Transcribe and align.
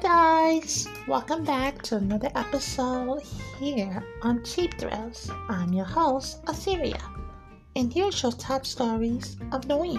guys, 0.00 0.86
welcome 1.08 1.42
back 1.44 1.82
to 1.82 1.96
another 1.96 2.30
episode 2.36 3.20
here 3.58 4.04
on 4.22 4.44
Cheap 4.44 4.78
Thrills. 4.78 5.28
I'm 5.48 5.72
your 5.72 5.86
host, 5.86 6.38
Assyria, 6.46 7.02
and 7.74 7.92
here's 7.92 8.22
your 8.22 8.30
top 8.30 8.64
stories 8.64 9.36
of 9.50 9.66
the 9.66 9.76
week. 9.76 9.98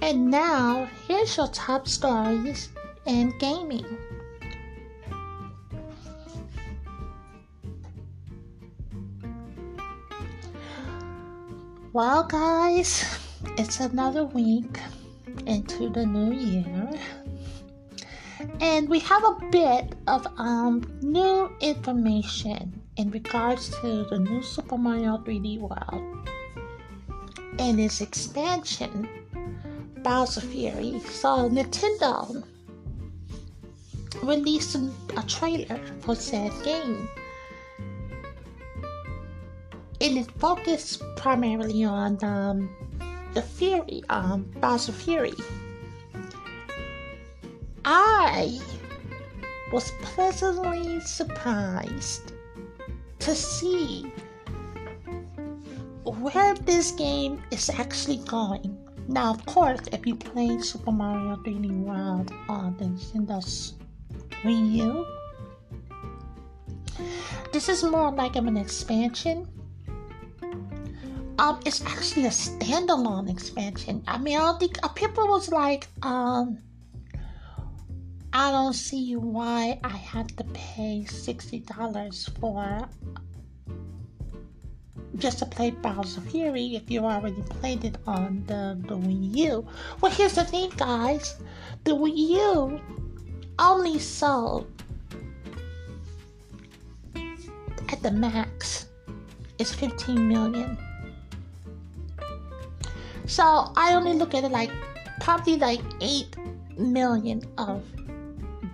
And 0.00 0.30
now, 0.30 0.88
here's 1.06 1.36
your 1.36 1.48
top 1.48 1.86
stories 1.86 2.70
in 3.04 3.36
gaming. 3.38 3.98
Well, 11.92 12.22
guys, 12.22 13.04
it's 13.58 13.80
another 13.80 14.24
week 14.24 14.78
into 15.46 15.88
the 15.88 16.06
new 16.06 16.32
year, 16.32 16.88
and 18.60 18.88
we 18.88 19.00
have 19.00 19.24
a 19.24 19.36
bit 19.50 19.96
of 20.06 20.24
um, 20.38 20.86
new 21.02 21.50
information 21.60 22.80
in 22.96 23.10
regards 23.10 23.70
to 23.80 24.04
the 24.04 24.20
new 24.20 24.40
Super 24.40 24.78
Mario 24.78 25.18
3D 25.18 25.58
World 25.58 26.28
and 27.58 27.80
its 27.80 28.00
expansion, 28.00 29.08
Bowser 30.04 30.42
Fury. 30.42 31.00
So, 31.00 31.50
Nintendo 31.50 32.44
released 34.22 34.76
a 34.76 35.22
trailer 35.26 35.80
for 36.02 36.14
said 36.14 36.52
game 36.62 37.08
it 40.00 40.30
focused 40.38 41.02
primarily 41.16 41.84
on 41.84 42.18
um, 42.24 42.70
the 43.34 43.42
Fury, 43.42 44.02
um, 44.08 44.42
Bowser 44.60 44.92
Fury. 44.92 45.34
I 47.84 48.58
was 49.72 49.92
pleasantly 50.02 51.00
surprised 51.00 52.32
to 53.18 53.34
see 53.34 54.10
where 56.04 56.54
this 56.54 56.92
game 56.92 57.42
is 57.50 57.68
actually 57.70 58.18
going. 58.26 58.76
Now, 59.06 59.34
of 59.34 59.44
course, 59.46 59.80
if 59.92 60.06
you 60.06 60.16
play 60.16 60.58
Super 60.60 60.92
Mario 60.92 61.36
3D 61.36 61.70
World 61.80 62.32
on 62.48 62.76
the 62.78 62.84
Nintendo 62.84 63.74
Wii 64.44 64.72
U, 64.72 65.06
this 67.52 67.68
is 67.68 67.84
more 67.84 68.12
like 68.12 68.36
of 68.36 68.46
an 68.46 68.56
expansion 68.56 69.46
um, 71.40 71.58
it's 71.64 71.80
actually 71.86 72.26
a 72.26 72.30
standalone 72.30 73.30
expansion. 73.30 74.04
I 74.06 74.18
mean, 74.18 74.36
I 74.36 74.40
don't 74.40 74.60
think 74.60 74.78
uh, 74.82 74.88
people 74.88 75.26
was 75.26 75.50
like, 75.50 75.88
um, 76.02 76.58
I 78.34 78.50
don't 78.50 78.74
see 78.74 79.16
why 79.16 79.80
I 79.82 79.88
have 79.88 80.26
to 80.36 80.44
pay 80.52 81.06
sixty 81.06 81.60
dollars 81.60 82.28
for 82.38 82.86
just 85.16 85.38
to 85.38 85.46
play 85.46 85.70
Bowser 85.70 86.20
Fury 86.20 86.76
if 86.76 86.90
you 86.90 87.06
already 87.06 87.42
played 87.48 87.86
it 87.86 87.96
on 88.06 88.44
the, 88.46 88.78
the 88.86 88.96
Wii 88.96 89.36
U. 89.36 89.66
Well, 90.00 90.12
here's 90.12 90.34
the 90.34 90.44
thing, 90.44 90.70
guys. 90.76 91.36
The 91.84 91.92
Wii 91.92 92.16
U 92.16 92.80
only 93.58 93.98
sold 93.98 94.70
at 97.88 98.02
the 98.02 98.10
max 98.10 98.86
is 99.58 99.72
15 99.72 100.28
million. 100.28 100.78
So 103.30 103.72
I 103.76 103.94
only 103.94 104.14
look 104.14 104.34
at 104.34 104.42
it 104.42 104.50
like 104.50 104.72
probably 105.20 105.56
like 105.56 105.80
8 106.00 106.36
million 106.76 107.40
of 107.58 107.84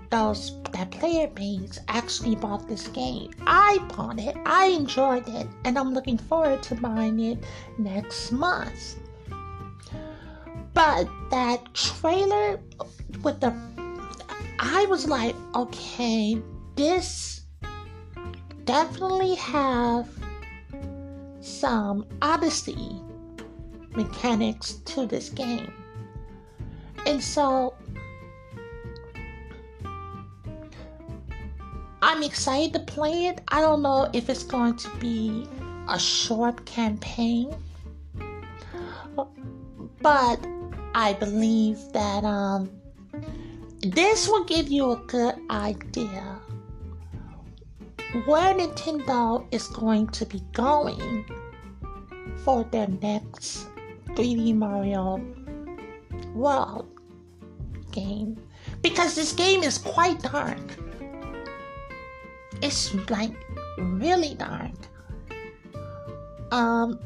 those 0.08 0.58
that 0.72 0.90
player 0.90 1.28
base 1.28 1.78
actually 1.88 2.36
bought 2.36 2.66
this 2.66 2.88
game. 2.88 3.32
I 3.46 3.76
bought 3.94 4.18
it, 4.18 4.34
I 4.46 4.68
enjoyed 4.68 5.28
it, 5.28 5.46
and 5.66 5.78
I'm 5.78 5.92
looking 5.92 6.16
forward 6.16 6.62
to 6.64 6.74
buying 6.74 7.20
it 7.20 7.44
next 7.76 8.32
month. 8.32 8.96
But 10.72 11.06
that 11.30 11.74
trailer 11.74 12.58
with 13.22 13.40
the 13.40 13.52
I 14.58 14.86
was 14.86 15.06
like, 15.06 15.36
okay, 15.54 16.40
this 16.76 17.42
definitely 18.64 19.34
have 19.34 20.08
some 21.40 22.06
Odyssey 22.22 23.02
mechanics 23.96 24.74
to 24.84 25.06
this 25.06 25.30
game. 25.30 25.72
And 27.06 27.22
so 27.22 27.74
I'm 32.02 32.22
excited 32.22 32.72
to 32.74 32.80
play 32.80 33.26
it. 33.26 33.40
I 33.48 33.60
don't 33.60 33.82
know 33.82 34.08
if 34.12 34.28
it's 34.28 34.44
going 34.44 34.76
to 34.76 34.90
be 34.96 35.48
a 35.88 35.98
short 35.98 36.64
campaign, 36.66 37.54
but 40.02 40.46
I 40.94 41.14
believe 41.14 41.78
that 41.92 42.24
um, 42.24 42.70
this 43.80 44.28
will 44.28 44.44
give 44.44 44.68
you 44.68 44.92
a 44.92 44.96
good 45.06 45.34
idea 45.50 46.38
where 48.24 48.54
Nintendo 48.54 49.46
is 49.52 49.66
going 49.68 50.08
to 50.08 50.26
be 50.26 50.40
going 50.52 51.24
for 52.44 52.64
their 52.64 52.88
next 52.88 53.68
3D 54.16 54.56
Mario 54.56 55.20
World 56.34 56.88
game 57.92 58.36
because 58.82 59.14
this 59.14 59.32
game 59.32 59.62
is 59.62 59.78
quite 59.78 60.20
dark. 60.22 60.60
It's 62.62 62.94
like 63.10 63.32
really 63.78 64.34
dark. 64.34 64.72
Um, 66.50 66.98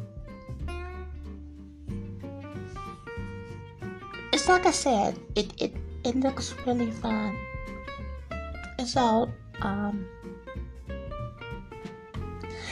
it's 4.32 4.48
like 4.48 4.66
I 4.66 4.71
said, 4.71 5.19
it 5.34 5.53
it 5.59 5.75
it 6.04 6.16
looks 6.16 6.54
really 6.66 6.91
fun. 6.91 7.37
And 8.78 8.88
so, 8.88 9.28
um, 9.60 10.06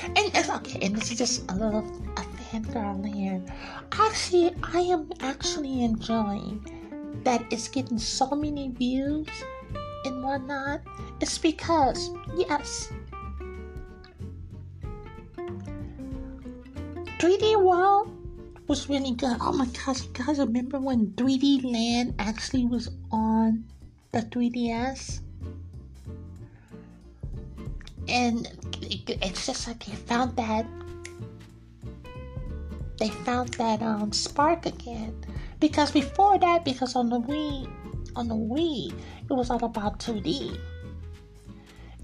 and 0.04 0.24
it's 0.32 0.48
okay. 0.48 0.78
And 0.82 0.96
this 0.96 1.10
is 1.10 1.18
just 1.18 1.50
a 1.50 1.54
little 1.54 1.84
a 2.16 2.22
fangirl 2.50 3.04
here. 3.06 3.42
Actually, 3.92 4.54
I 4.62 4.80
am 4.80 5.12
actually 5.20 5.84
enjoying 5.84 6.64
that 7.24 7.44
it's 7.50 7.68
getting 7.68 7.98
so 7.98 8.30
many 8.30 8.68
views 8.70 9.28
and 10.04 10.22
whatnot. 10.22 10.80
It's 11.20 11.38
because, 11.38 12.10
yes, 12.36 12.90
3D 17.18 17.62
World 17.62 18.14
was 18.68 18.88
really 18.88 19.12
good. 19.12 19.36
Oh 19.40 19.52
my 19.52 19.66
gosh, 19.66 20.02
you 20.04 20.10
guys 20.12 20.38
remember 20.38 20.78
when 20.78 21.08
3D 21.12 21.64
Land 21.64 22.14
actually 22.18 22.64
was 22.66 22.90
on 23.10 23.64
the 24.12 24.20
3DS? 24.22 25.20
And 28.08 28.48
it's 28.80 29.46
just 29.46 29.66
like 29.66 29.84
they 29.84 29.94
found 29.94 30.36
that 30.36 30.64
they 32.98 33.08
found 33.08 33.54
that 33.54 33.80
um, 33.82 34.12
spark 34.12 34.66
again. 34.66 35.14
Because 35.60 35.90
before 35.90 36.38
that, 36.38 36.64
because 36.64 36.94
on 36.94 37.08
the 37.08 37.20
Wii, 37.20 37.70
on 38.16 38.28
the 38.28 38.34
Wii, 38.34 38.92
it 39.28 39.32
was 39.32 39.50
all 39.50 39.64
about 39.64 39.98
2D. 40.00 40.58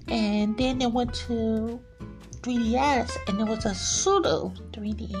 And 0.07 0.57
then 0.57 0.79
they 0.79 0.87
went 0.87 1.13
to 1.27 1.79
3DS, 2.41 3.17
and 3.27 3.41
it 3.41 3.47
was 3.47 3.65
a 3.65 3.73
pseudo 3.73 4.53
3D. 4.71 5.13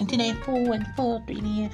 And 0.00 0.08
then 0.08 0.18
they 0.18 0.32
full 0.42 0.68
went 0.68 0.86
full 0.96 1.20
3D, 1.20 1.70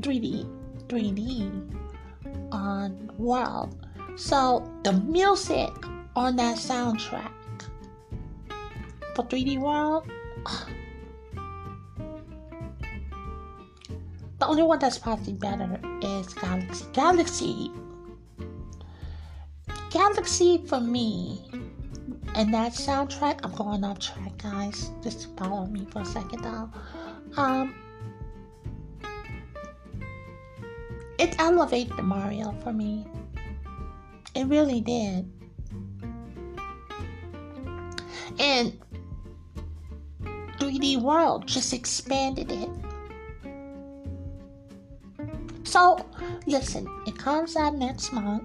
3D, 0.00 0.46
3D 0.86 2.52
on 2.52 3.10
World. 3.18 3.86
So 4.16 4.70
the 4.84 4.92
music 4.92 5.72
on 6.14 6.36
that 6.36 6.58
soundtrack 6.58 7.32
for 9.16 9.24
3D 9.24 9.58
World. 9.58 10.08
The 14.38 14.46
only 14.46 14.62
one 14.62 14.78
that's 14.78 14.98
probably 14.98 15.32
better 15.34 15.80
is 16.02 16.34
Galaxy. 16.34 16.86
Galaxy. 16.92 17.70
Galaxy 19.90 20.58
for 20.66 20.80
me. 20.80 21.40
And 22.34 22.52
that 22.52 22.72
soundtrack, 22.72 23.40
I'm 23.44 23.52
going 23.52 23.84
off 23.84 24.00
track, 24.00 24.36
guys. 24.38 24.90
Just 25.02 25.36
follow 25.36 25.66
me 25.66 25.86
for 25.90 26.02
a 26.02 26.04
second, 26.04 26.42
though. 26.42 26.68
Um, 27.36 27.74
it 31.18 31.36
elevated 31.38 31.96
Mario 31.98 32.52
for 32.62 32.72
me. 32.72 33.06
It 34.34 34.46
really 34.48 34.80
did. 34.80 35.30
And 38.40 38.80
3D 40.58 41.00
World 41.00 41.46
just 41.46 41.72
expanded 41.72 42.50
it. 42.50 42.68
So, 45.64 45.98
listen, 46.46 46.86
it 47.06 47.18
comes 47.18 47.56
out 47.56 47.74
next 47.74 48.12
month. 48.12 48.44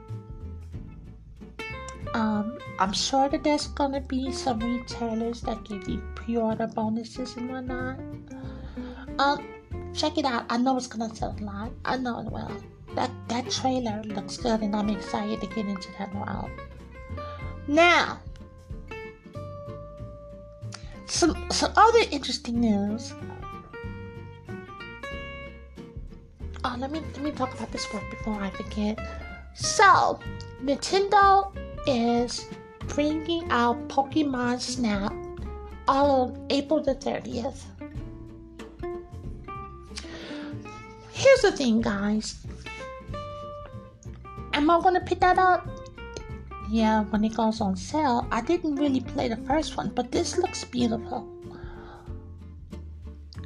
Um, 2.13 2.57
I'm 2.79 2.93
sure 2.93 3.29
that 3.29 3.43
there's 3.43 3.67
gonna 3.67 4.01
be 4.01 4.31
some 4.31 4.59
retailers 4.59 5.41
that 5.41 5.63
give 5.63 5.87
you 5.87 6.01
pre-order 6.15 6.67
bonuses 6.67 7.35
and 7.37 7.51
whatnot. 7.51 7.99
Um, 9.19 9.45
check 9.93 10.17
it 10.17 10.25
out. 10.25 10.45
I 10.49 10.57
know 10.57 10.77
it's 10.77 10.87
gonna 10.87 11.13
sell 11.13 11.35
a 11.39 11.43
lot. 11.43 11.71
I 11.85 11.97
know 11.97 12.19
it 12.19 12.31
will. 12.31 12.51
That 12.95 13.11
that 13.27 13.51
trailer 13.51 14.01
looks 14.03 14.37
good, 14.37 14.61
and 14.61 14.75
I'm 14.75 14.89
excited 14.89 15.41
to 15.41 15.47
get 15.47 15.67
into 15.67 15.89
that 15.99 16.13
world. 16.15 16.49
Now, 17.67 18.19
some 21.05 21.35
some 21.51 21.73
other 21.75 21.99
interesting 22.11 22.59
news. 22.59 23.13
Oh, 26.65 26.75
let 26.77 26.91
me 26.91 26.99
let 27.13 27.21
me 27.23 27.31
talk 27.31 27.53
about 27.53 27.71
this 27.71 27.85
one 27.93 28.03
before 28.09 28.41
I 28.41 28.49
forget. 28.49 28.99
So, 29.53 30.19
Nintendo 30.63 31.55
is 31.87 32.45
bringing 32.87 33.49
out 33.49 33.87
Pokemon 33.87 34.59
Snap 34.59 35.13
all 35.87 36.21
on 36.21 36.45
April 36.49 36.81
the 36.81 36.95
30th. 36.95 37.63
Here's 41.11 41.41
the 41.41 41.51
thing, 41.51 41.81
guys. 41.81 42.45
Am 44.53 44.69
I 44.69 44.79
gonna 44.81 45.01
pick 45.01 45.19
that 45.21 45.39
up? 45.39 45.67
Yeah, 46.69 47.03
when 47.05 47.23
it 47.23 47.35
goes 47.35 47.61
on 47.61 47.75
sale. 47.75 48.27
I 48.31 48.41
didn't 48.41 48.75
really 48.75 49.01
play 49.01 49.27
the 49.29 49.37
first 49.47 49.77
one, 49.77 49.89
but 49.95 50.11
this 50.11 50.37
looks 50.37 50.63
beautiful. 50.65 51.27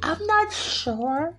I'm 0.02 0.26
not 0.26 0.52
sure 0.52 1.34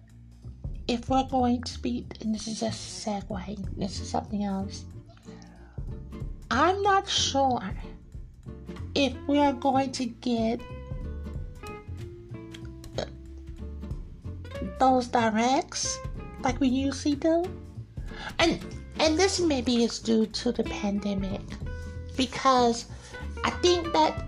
if 0.87 1.09
we're 1.09 1.23
going 1.23 1.61
to 1.63 1.79
be, 1.79 2.05
and 2.21 2.33
this 2.33 2.47
is 2.47 2.61
a 2.61 2.69
segue, 2.69 3.77
this 3.77 3.99
is 3.99 4.09
something 4.09 4.43
else. 4.43 4.85
I'm 6.51 6.81
not 6.83 7.09
sure 7.09 7.61
if 8.93 9.13
we 9.27 9.39
are 9.39 9.53
going 9.53 9.91
to 9.93 10.05
get 10.05 10.61
uh, 12.97 13.05
those 14.79 15.07
directs 15.07 15.97
like 16.41 16.59
we 16.59 16.67
usually 16.67 17.15
do. 17.15 17.43
And 18.39 18.63
and 18.99 19.17
this 19.19 19.39
maybe 19.39 19.83
is 19.83 19.99
due 19.99 20.25
to 20.27 20.51
the 20.51 20.63
pandemic 20.63 21.41
because 22.15 22.85
I 23.43 23.49
think 23.49 23.91
that 23.91 24.23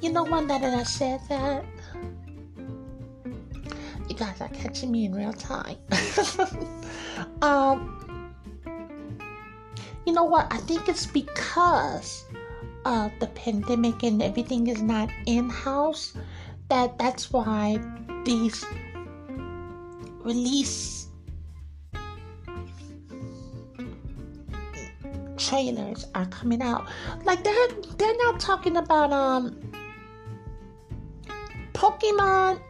you 0.00 0.12
know 0.12 0.22
one 0.22 0.46
that 0.46 0.62
I 0.62 0.82
said 0.84 1.20
that 1.28 1.64
guys 4.22 4.40
are 4.40 4.48
catching 4.50 4.92
me 4.92 5.06
in 5.06 5.12
real 5.12 5.32
time. 5.32 5.76
um 7.42 7.98
you 10.06 10.12
know 10.12 10.22
what? 10.22 10.46
I 10.52 10.58
think 10.58 10.88
it's 10.88 11.06
because 11.06 12.24
of 12.84 13.10
the 13.18 13.26
pandemic 13.28 14.04
and 14.04 14.22
everything 14.22 14.68
is 14.68 14.80
not 14.80 15.10
in 15.26 15.48
house 15.48 16.16
that 16.68 16.98
that's 16.98 17.32
why 17.32 17.80
these 18.24 18.64
release 20.20 21.08
trailers 25.36 26.06
are 26.14 26.26
coming 26.26 26.62
out. 26.62 26.86
Like 27.24 27.42
they're 27.42 27.68
they're 27.98 28.18
not 28.18 28.38
talking 28.38 28.76
about 28.76 29.12
um 29.12 29.58
Pokemon 31.72 32.60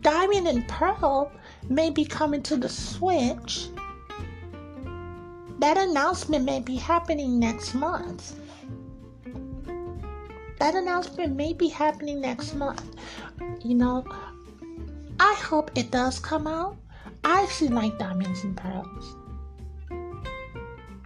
Diamond 0.00 0.48
and 0.48 0.66
Pearl 0.66 1.30
may 1.68 1.90
be 1.90 2.04
coming 2.04 2.42
to 2.42 2.56
the 2.56 2.68
Switch. 2.68 3.68
That 5.60 5.78
announcement 5.78 6.44
may 6.44 6.60
be 6.60 6.76
happening 6.76 7.38
next 7.38 7.74
month. 7.74 8.34
That 10.58 10.74
announcement 10.74 11.36
may 11.36 11.52
be 11.52 11.68
happening 11.68 12.20
next 12.20 12.54
month. 12.54 12.96
You 13.62 13.76
know, 13.76 14.04
I 15.20 15.34
hope 15.34 15.70
it 15.74 15.90
does 15.90 16.18
come 16.18 16.46
out. 16.46 16.76
I 17.24 17.42
actually 17.42 17.68
like 17.68 17.98
Diamonds 17.98 18.42
and 18.42 18.56
Pearls. 18.56 19.16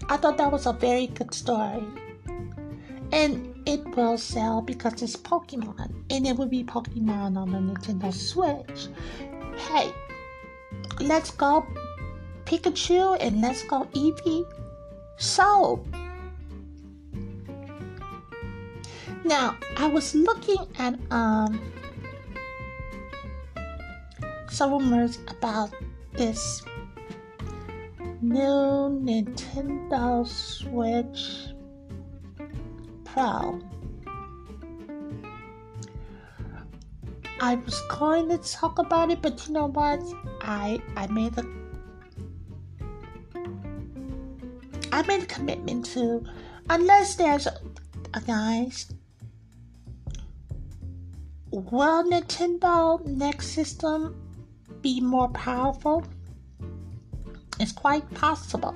I 0.08 0.16
thought 0.16 0.38
that 0.38 0.50
was 0.50 0.66
a 0.66 0.72
very 0.72 1.06
good 1.06 1.34
story. 1.34 1.84
And 3.12 3.62
it 3.66 3.84
will 3.96 4.18
sell 4.18 4.62
because 4.62 5.02
it's 5.02 5.16
Pokemon. 5.16 6.04
And 6.10 6.26
it 6.26 6.36
will 6.36 6.46
be 6.46 6.64
Pokemon 6.64 7.36
on 7.36 7.50
the 7.50 7.58
Nintendo 7.58 8.12
Switch. 8.12 8.88
Hey, 9.68 9.92
let's 11.00 11.30
go 11.30 11.66
Pikachu 12.44 13.16
and 13.20 13.40
let's 13.40 13.62
go 13.64 13.84
Eevee. 13.94 14.44
So, 15.16 15.84
now 19.24 19.56
I 19.76 19.86
was 19.86 20.14
looking 20.14 20.66
at 20.78 20.98
um 21.10 21.60
some 24.48 24.72
rumors 24.72 25.18
about 25.28 25.70
this 26.14 26.62
new 28.20 29.00
Nintendo 29.02 30.26
Switch 30.26 31.54
I 37.42 37.54
was 37.56 37.80
going 37.90 38.28
to 38.30 38.38
talk 38.38 38.78
about 38.78 39.10
it, 39.10 39.20
but 39.20 39.46
you 39.46 39.52
know 39.52 39.66
what? 39.66 40.00
I 40.40 40.80
I 40.96 41.06
made 41.08 41.36
a 41.36 41.44
I 44.90 45.02
made 45.02 45.22
a 45.22 45.26
commitment 45.26 45.84
to 45.86 46.24
unless 46.70 47.16
there's 47.16 47.46
a, 47.46 47.60
a 48.14 48.20
guys 48.22 48.92
will 51.50 52.04
Nintendo 52.04 53.04
next 53.04 53.48
system 53.48 54.16
be 54.80 55.00
more 55.00 55.28
powerful? 55.28 56.04
It's 57.58 57.72
quite 57.72 58.08
possible. 58.14 58.74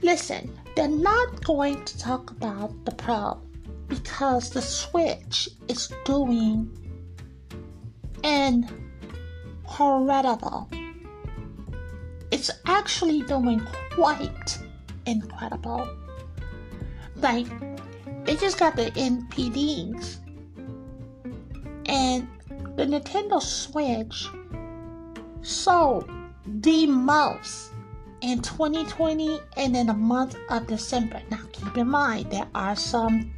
Listen, 0.00 0.58
they're 0.74 0.88
not 0.88 1.44
going 1.44 1.84
to 1.84 1.98
talk 1.98 2.30
about 2.30 2.84
the 2.86 2.92
Pro 2.92 3.43
because 3.88 4.50
the 4.50 4.62
Switch 4.62 5.48
is 5.68 5.92
doing 6.04 6.70
incredible. 8.22 10.68
It's 12.30 12.50
actually 12.66 13.22
doing 13.22 13.66
quite 13.92 14.58
incredible. 15.06 15.88
Like, 17.16 17.46
they 18.24 18.36
just 18.36 18.58
got 18.58 18.76
the 18.76 18.90
NPDs. 18.92 20.18
And 21.86 22.28
the 22.76 22.86
Nintendo 22.86 23.42
Switch 23.42 24.28
sold 25.42 26.10
the 26.46 26.86
most 26.86 27.72
in 28.22 28.40
2020 28.40 29.38
and 29.56 29.76
in 29.76 29.88
the 29.88 29.94
month 29.94 30.36
of 30.48 30.66
December. 30.66 31.20
Now, 31.30 31.40
keep 31.52 31.76
in 31.76 31.88
mind, 31.88 32.30
there 32.30 32.48
are 32.54 32.74
some 32.74 33.33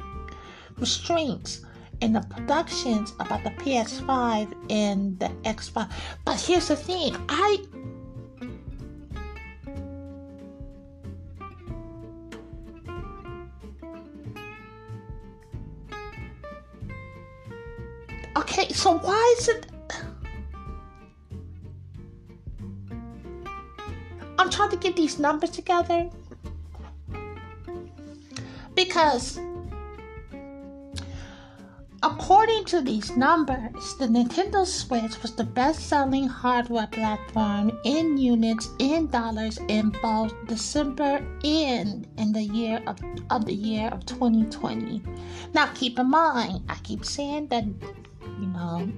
restraints 0.77 1.61
in 2.01 2.13
the 2.13 2.21
productions 2.21 3.13
about 3.19 3.43
the 3.43 3.49
PS5 3.51 4.53
and 4.69 5.19
the 5.19 5.29
Xbox. 5.43 5.91
But 6.25 6.39
here's 6.39 6.67
the 6.67 6.75
thing 6.75 7.15
I 7.29 7.57
Okay, 18.37 18.71
so 18.71 18.97
why 18.99 19.35
is 19.39 19.47
it 19.47 19.65
I'm 24.39 24.49
trying 24.51 24.69
to 24.69 24.77
get 24.77 24.95
these 24.95 25.17
numbers 25.17 25.49
together 25.49 26.09
because 28.75 29.39
according 32.03 32.65
to 32.65 32.81
these 32.81 33.15
numbers, 33.17 33.95
the 33.95 34.07
Nintendo 34.07 34.65
Switch 34.65 35.21
was 35.21 35.33
the 35.35 35.43
best-selling 35.43 36.27
hardware 36.27 36.87
platform 36.87 37.77
in 37.83 38.17
units 38.17 38.69
in 38.79 39.07
dollars 39.07 39.59
in 39.67 39.89
both 40.01 40.33
December 40.47 41.25
and 41.43 42.07
in 42.17 42.31
the 42.31 42.43
year 42.43 42.81
of, 42.87 42.97
of 43.29 43.45
the 43.45 43.53
year 43.53 43.89
of 43.89 44.05
2020. 44.05 45.01
Now 45.53 45.67
keep 45.73 45.97
in 45.99 46.09
mind, 46.09 46.63
I 46.69 46.75
keep 46.83 47.05
saying 47.05 47.47
that 47.47 47.65
you 47.65 48.47
know 48.47 48.91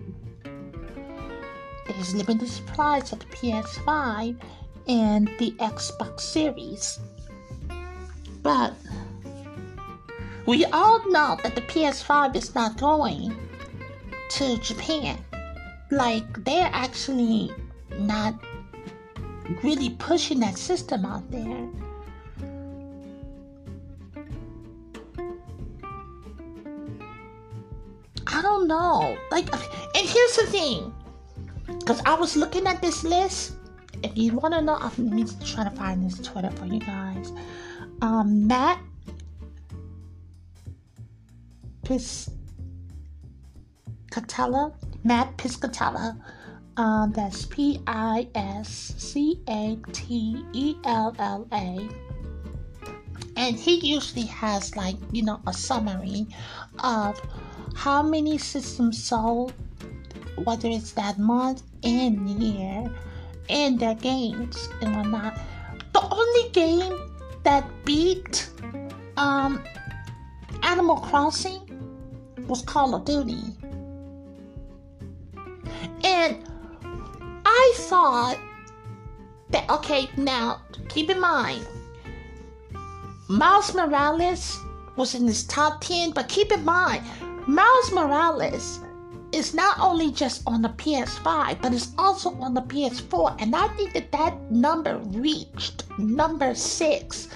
there's 1.87 2.13
limited 2.15 2.47
supplies 2.47 3.11
of 3.11 3.19
the 3.19 3.25
PS5 3.27 4.39
and 4.87 5.27
the 5.39 5.51
Xbox 5.59 6.21
Series. 6.21 6.99
But 8.41 8.73
we 10.49 10.65
all 10.65 11.07
know 11.11 11.37
that 11.43 11.53
the 11.53 11.61
PS5 11.61 12.35
is 12.35 12.55
not 12.55 12.75
going 12.79 13.37
to 14.29 14.57
Japan. 14.57 15.15
Like, 15.91 16.43
they're 16.43 16.71
actually 16.73 17.51
not 17.99 18.33
really 19.61 19.91
pushing 19.91 20.39
that 20.39 20.57
system 20.57 21.05
out 21.05 21.29
there. 21.29 21.69
I 28.25 28.41
don't 28.41 28.67
know. 28.67 29.15
Like, 29.29 29.53
and 29.53 30.07
here's 30.07 30.35
the 30.35 30.47
thing. 30.47 30.91
Because 31.67 32.01
I 32.07 32.15
was 32.15 32.35
looking 32.35 32.65
at 32.65 32.81
this 32.81 33.03
list. 33.03 33.53
If 34.01 34.17
you 34.17 34.33
want 34.33 34.55
to 34.55 34.61
know, 34.61 34.77
I'm 34.81 35.27
trying 35.45 35.69
to 35.69 35.75
find 35.77 36.03
this 36.03 36.17
Twitter 36.17 36.49
for 36.49 36.65
you 36.65 36.79
guys. 36.79 37.31
Um, 38.01 38.47
Matt 38.47 38.79
Piscatella. 44.11 44.73
Matt 45.03 45.35
Piscatella. 45.37 46.21
Um, 46.77 47.11
that's 47.11 47.45
P 47.45 47.81
I 47.87 48.27
S 48.35 48.93
C 48.97 49.41
A 49.49 49.77
T 49.91 50.45
E 50.53 50.75
L 50.85 51.15
L 51.17 51.47
A. 51.51 51.89
And 53.35 53.55
he 53.55 53.75
usually 53.93 54.25
has, 54.25 54.75
like, 54.75 54.97
you 55.11 55.23
know, 55.23 55.41
a 55.47 55.53
summary 55.53 56.27
of 56.83 57.19
how 57.75 58.03
many 58.03 58.37
systems 58.37 59.01
sold, 59.03 59.53
whether 60.43 60.67
it's 60.67 60.91
that 60.91 61.17
month 61.17 61.63
and 61.83 62.29
year, 62.29 62.89
and 63.49 63.79
their 63.79 63.95
games 63.95 64.69
and 64.81 64.95
whatnot. 64.95 65.39
The 65.93 66.01
only 66.11 66.49
game 66.51 66.99
that 67.43 67.65
beat 67.83 68.49
um, 69.17 69.63
Animal 70.63 70.97
Crossing 70.97 71.68
was 72.49 72.61
Call 72.63 72.95
of 72.95 73.05
Duty. 73.05 73.41
And 76.03 76.37
I 77.45 77.73
thought 77.77 78.37
that, 79.51 79.69
okay, 79.69 80.09
now 80.17 80.61
keep 80.89 81.09
in 81.09 81.19
mind, 81.19 81.65
Miles 83.27 83.75
Morales 83.75 84.59
was 84.95 85.13
in 85.13 85.25
this 85.25 85.43
top 85.43 85.81
10, 85.81 86.11
but 86.11 86.27
keep 86.27 86.51
in 86.51 86.65
mind, 86.65 87.03
Miles 87.47 87.91
Morales 87.91 88.79
is 89.31 89.53
not 89.53 89.79
only 89.79 90.11
just 90.11 90.41
on 90.47 90.61
the 90.61 90.69
PS5, 90.69 91.61
but 91.61 91.73
it's 91.73 91.91
also 91.97 92.31
on 92.35 92.53
the 92.53 92.61
PS4. 92.61 93.39
And 93.39 93.55
I 93.55 93.67
think 93.69 93.93
that 93.93 94.11
that 94.11 94.51
number 94.51 94.97
reached 94.97 95.83
number 95.99 96.55
six. 96.55 97.27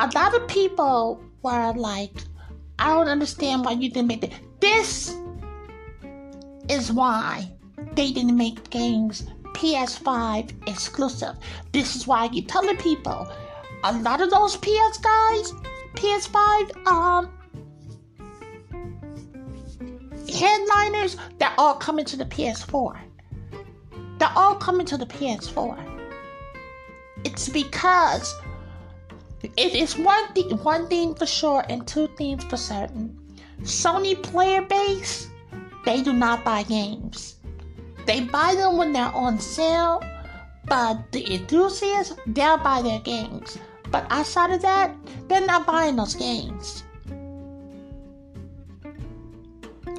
A 0.00 0.08
lot 0.14 0.34
of 0.34 0.48
people 0.48 1.20
were 1.42 1.74
like, 1.74 2.14
I 2.78 2.86
don't 2.94 3.08
understand 3.08 3.66
why 3.66 3.72
you 3.72 3.90
didn't 3.90 4.06
make 4.06 4.24
it. 4.24 4.32
This 4.58 5.14
is 6.70 6.90
why 6.90 7.52
they 7.92 8.10
didn't 8.10 8.38
make 8.38 8.70
games 8.70 9.26
PS5 9.52 10.52
exclusive. 10.66 11.36
This 11.72 11.96
is 11.96 12.06
why 12.06 12.24
I 12.24 12.28
keep 12.28 12.48
telling 12.48 12.78
people 12.78 13.30
a 13.84 13.92
lot 13.98 14.22
of 14.22 14.30
those 14.30 14.56
PS 14.56 14.96
guys, 14.96 15.52
PS5 15.96 16.86
um 16.86 17.30
headliners, 20.32 21.18
they're 21.38 21.52
all 21.58 21.74
coming 21.74 22.06
to 22.06 22.16
the 22.16 22.24
PS4. 22.24 22.98
They're 24.18 24.32
all 24.34 24.54
coming 24.54 24.86
to 24.86 24.96
the 24.96 25.04
PS4. 25.04 25.76
It's 27.24 27.50
because 27.50 28.34
it 29.42 29.74
is 29.74 29.96
one 29.96 30.32
thing 30.34 30.50
one 30.62 30.88
thing 30.88 31.14
for 31.14 31.26
sure 31.26 31.64
and 31.68 31.86
two 31.86 32.08
things 32.16 32.44
for 32.44 32.56
certain. 32.56 33.16
Sony 33.62 34.20
player 34.22 34.62
base, 34.62 35.28
they 35.84 36.02
do 36.02 36.12
not 36.12 36.44
buy 36.44 36.62
games. 36.62 37.36
They 38.06 38.20
buy 38.20 38.54
them 38.54 38.76
when 38.76 38.92
they're 38.92 39.14
on 39.14 39.38
sale, 39.38 40.02
but 40.66 41.12
the 41.12 41.34
enthusiasts, 41.34 42.16
they'll 42.26 42.58
buy 42.58 42.82
their 42.82 43.00
games. 43.00 43.58
But 43.90 44.06
outside 44.10 44.50
of 44.50 44.62
that, 44.62 44.94
they're 45.28 45.44
not 45.44 45.66
buying 45.66 45.96
those 45.96 46.14
games. 46.14 46.84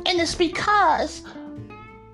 And 0.06 0.20
it's 0.20 0.36
because 0.36 1.24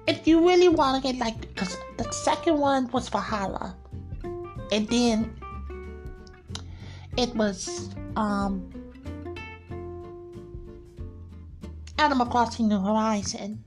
if 0.07 0.27
you 0.27 0.45
really 0.45 0.67
want 0.67 1.01
to 1.01 1.11
get 1.11 1.19
like, 1.19 1.39
because 1.41 1.77
the 1.97 2.11
second 2.11 2.57
one 2.57 2.89
was 2.91 3.09
Valhalla, 3.09 3.75
and 4.71 4.87
then 4.89 5.33
it 7.17 7.35
was 7.35 7.89
um, 8.15 8.69
Animal 11.97 12.27
Crossing 12.27 12.67
New 12.69 12.79
Horizon. 12.79 13.63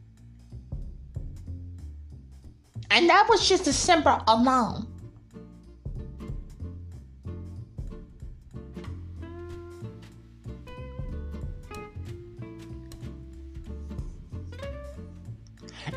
And 2.93 3.09
that 3.09 3.27
was 3.29 3.49
just 3.49 3.65
December 3.65 4.21
alone. 4.27 4.87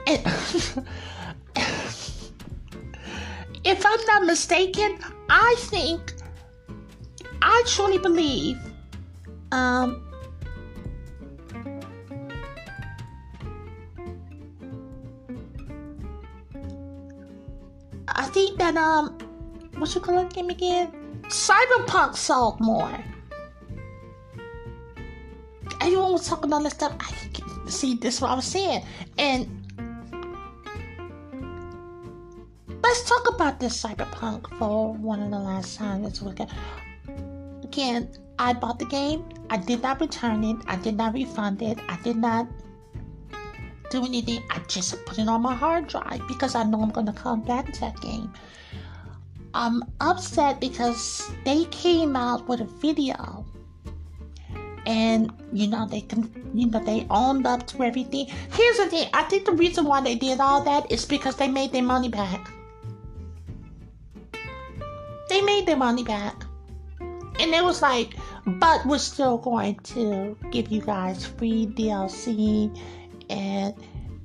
If 3.66 3.86
I'm 3.86 4.06
not 4.08 4.26
mistaken, 4.26 5.00
I 5.30 5.56
think, 5.58 6.14
I 7.46 7.64
truly 7.68 7.98
believe, 7.98 8.58
um, 9.52 10.02
I 18.08 18.24
think 18.28 18.58
that 18.60 18.78
um, 18.78 19.18
what's 19.78 19.94
your 19.94 20.02
color 20.06 20.24
game 20.30 20.50
again? 20.50 20.94
Cyberpunk 21.24 22.16
sold 22.16 22.62
more. 22.62 22.98
Everyone 25.82 26.14
was 26.14 26.26
talking 26.26 26.46
about 26.46 26.64
this 26.64 26.74
stuff. 26.74 26.96
I 27.02 27.70
see 27.70 27.96
this 27.96 28.16
is 28.16 28.22
what 28.22 28.32
I 28.32 28.36
was 28.36 28.46
saying, 28.46 28.86
and 29.18 29.48
let's 32.82 33.04
talk 33.04 33.36
about 33.36 33.60
this 33.60 33.84
Cyberpunk 33.84 34.48
for 34.58 34.94
one 34.94 35.22
of 35.22 35.30
the 35.30 35.40
last 35.40 35.76
times 35.76 36.10
this 36.10 36.22
weekend. 36.22 36.50
Again, 37.74 38.08
I 38.38 38.54
bought 38.54 38.78
the 38.78 38.86
game. 38.86 39.26
I 39.50 39.58
did 39.58 39.82
not 39.82 40.00
return 40.00 40.44
it. 40.44 40.58
I 40.68 40.76
did 40.76 40.96
not 40.96 41.16
refund 41.16 41.64
it. 41.64 41.80
I 41.90 41.98
did 42.04 42.18
not 42.18 42.48
do 43.90 44.06
anything. 44.06 44.44
I 44.52 44.60
just 44.68 45.04
put 45.08 45.18
it 45.18 45.28
on 45.28 45.42
my 45.42 45.56
hard 45.56 45.88
drive 45.88 46.22
because 46.28 46.54
I 46.54 46.66
know 46.66 46.84
I'm 46.84 46.92
going 46.92 47.08
to 47.08 47.14
come 47.14 47.42
back 47.42 47.74
to 47.74 47.80
that 47.80 48.00
game. 48.00 48.32
I'm 49.56 49.82
upset 50.02 50.62
because 50.62 51.32
they 51.46 51.66
came 51.66 52.16
out 52.16 52.48
with 52.48 52.62
a 52.62 52.66
video 52.66 53.44
and 54.86 55.34
you 55.52 55.66
know 55.66 55.88
they 55.88 56.02
can 56.02 56.30
you 56.54 56.68
know 56.68 56.80
they 56.84 57.08
owned 57.10 57.48
up 57.48 57.66
to 57.66 57.82
everything 57.82 58.26
here's 58.52 58.76
the 58.76 58.86
thing 58.88 59.08
i 59.14 59.24
think 59.24 59.46
the 59.46 59.52
reason 59.54 59.86
why 59.86 60.02
they 60.02 60.14
did 60.14 60.42
all 60.42 60.62
that 60.62 60.92
is 60.92 61.06
because 61.06 61.38
they 61.38 61.48
made 61.48 61.72
their 61.72 61.82
money 61.82 62.10
back 62.10 62.52
they 65.30 65.40
made 65.40 65.66
their 65.66 65.78
money 65.78 66.04
back 66.04 66.43
and 67.40 67.54
it 67.54 67.64
was 67.64 67.82
like 67.82 68.16
but 68.46 68.86
we're 68.86 68.98
still 68.98 69.38
going 69.38 69.76
to 69.80 70.38
give 70.52 70.72
you 70.72 70.82
guys 70.82 71.26
free 71.26 71.66
dlc 71.68 72.80
and 73.30 73.74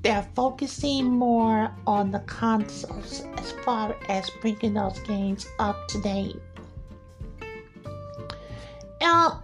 they're 0.01 0.27
focusing 0.35 1.05
more 1.05 1.71
on 1.85 2.11
the 2.11 2.19
consoles 2.19 3.23
as 3.37 3.51
far 3.63 3.95
as 4.07 4.29
bringing 4.41 4.73
those 4.73 4.97
games 4.99 5.47
up 5.59 5.87
to 5.89 6.01
date. 6.01 6.37
Um, 9.01 9.43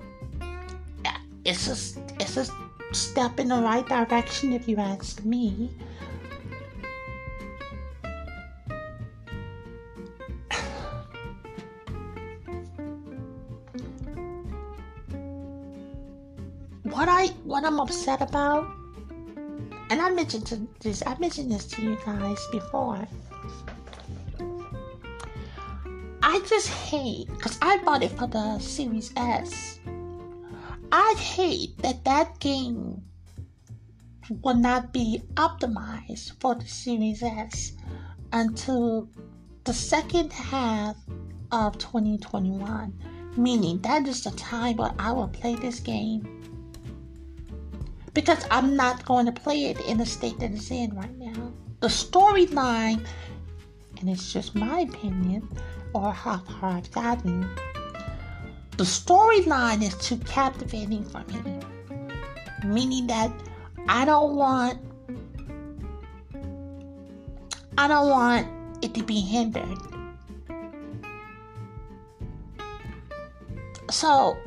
it's 1.43 1.67
a 1.67 2.01
it's 2.19 2.37
a 2.37 2.47
step 2.93 3.39
in 3.39 3.49
the 3.49 3.61
right 3.61 3.85
direction 3.87 4.53
if 4.53 4.67
you 4.67 4.77
ask 4.77 5.23
me. 5.25 5.71
What 16.95 17.09
I 17.09 17.27
what 17.43 17.65
I'm 17.65 17.77
upset 17.81 18.21
about 18.21 18.71
and 19.89 20.01
I 20.01 20.09
mentioned 20.11 20.67
this 20.79 21.03
I 21.05 21.17
mentioned 21.19 21.51
this 21.51 21.65
to 21.67 21.81
you 21.81 21.97
guys 22.05 22.39
before. 22.53 23.05
I 26.23 26.39
just 26.47 26.69
hate 26.69 27.27
because 27.27 27.59
I 27.61 27.77
bought 27.83 28.01
it 28.01 28.11
for 28.11 28.27
the 28.27 28.59
Series 28.59 29.11
S. 29.17 29.79
I 30.89 31.15
hate 31.17 31.77
that 31.79 32.05
that 32.05 32.39
game 32.39 33.03
will 34.41 34.55
not 34.55 34.93
be 34.93 35.21
optimized 35.33 36.39
for 36.39 36.55
the 36.55 36.65
Series 36.65 37.21
S 37.21 37.73
until 38.31 39.09
the 39.65 39.73
second 39.73 40.31
half 40.31 40.95
of 41.51 41.77
2021, 41.77 42.93
meaning 43.35 43.79
that 43.81 44.07
is 44.07 44.23
the 44.23 44.31
time 44.31 44.77
where 44.77 44.93
I 44.97 45.11
will 45.11 45.27
play 45.27 45.55
this 45.55 45.81
game. 45.81 46.34
Because 48.15 48.47
I'm 48.49 48.75
not 48.75 49.05
going 49.05 49.27
to 49.27 49.31
play 49.31 49.65
it 49.65 49.79
in 49.81 49.97
the 49.97 50.05
state 50.05 50.39
that 50.39 50.51
it's 50.51 50.71
in 50.71 50.95
right 50.95 51.15
now. 51.19 51.51
The 51.81 51.87
storyline, 51.87 53.05
and 53.99 54.09
it's 54.09 54.33
just 54.33 54.55
my 54.55 54.79
opinion, 54.79 55.47
or 55.93 56.11
how 56.11 56.37
far 56.37 56.71
I've 56.71 56.89
gotten, 56.91 57.41
the 58.77 58.85
storyline 58.85 59.83
is 59.83 59.95
too 59.97 60.17
captivating 60.19 61.03
for 61.03 61.23
me. 61.31 61.59
Meaning 62.63 63.07
that 63.07 63.31
I 63.87 64.05
don't 64.05 64.35
want 64.35 64.79
I 67.77 67.89
don't 67.89 68.09
want 68.09 68.47
it 68.81 68.93
to 68.93 69.03
be 69.03 69.19
hindered. 69.19 69.77
So 73.91 74.37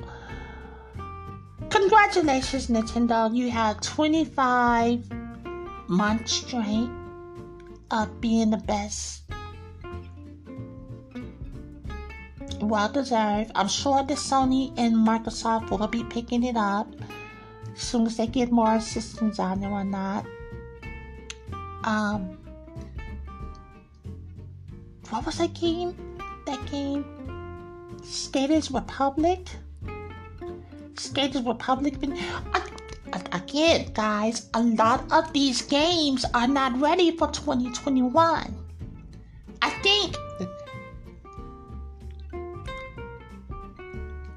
congratulations 1.71 2.69
Nintendo, 2.69 3.35
you 3.35 3.51
had 3.51 3.83
25 3.83 5.11
months 5.89 6.33
straight 6.33 6.91
of 7.91 8.21
being 8.21 8.51
the 8.51 8.59
best. 8.59 9.23
Well 12.61 12.91
deserved. 12.91 13.53
I'm 13.55 13.69
sure 13.69 14.03
that 14.03 14.19
Sony 14.19 14.73
and 14.77 14.95
Microsoft 14.97 15.71
will 15.71 15.87
be 15.87 16.05
picking 16.05 16.43
it 16.43 16.57
up 16.57 16.93
as 17.75 17.81
soon 17.81 18.07
as 18.07 18.17
they 18.17 18.27
get 18.27 18.51
more 18.51 18.81
systems 18.81 19.39
on 19.39 19.63
and 19.63 19.73
whatnot. 19.73 20.27
Um, 21.85 22.37
what 25.11 25.25
was 25.25 25.39
that 25.39 25.55
game? 25.55 25.97
That 26.47 26.71
game? 26.71 27.05
Skaters 28.03 28.71
Republic? 28.71 29.49
Skaters 30.99 31.43
Republic? 31.43 31.95
Again, 33.33 33.91
guys, 33.95 34.49
a 34.55 34.63
lot 34.63 35.11
of 35.11 35.33
these 35.33 35.63
games 35.63 36.25
are 36.35 36.47
not 36.49 36.79
ready 36.81 37.17
for 37.17 37.29
2021. 37.31 38.55
I 39.63 39.71
think. 39.83 40.17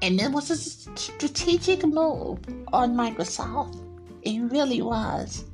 And 0.02 0.20
it 0.20 0.32
was 0.32 0.50
a 0.50 0.56
strategic 0.56 1.84
move 1.84 2.38
on 2.72 2.96
Microsoft. 2.96 3.76
It 4.22 4.40
really 4.40 4.82
was. 4.82 5.44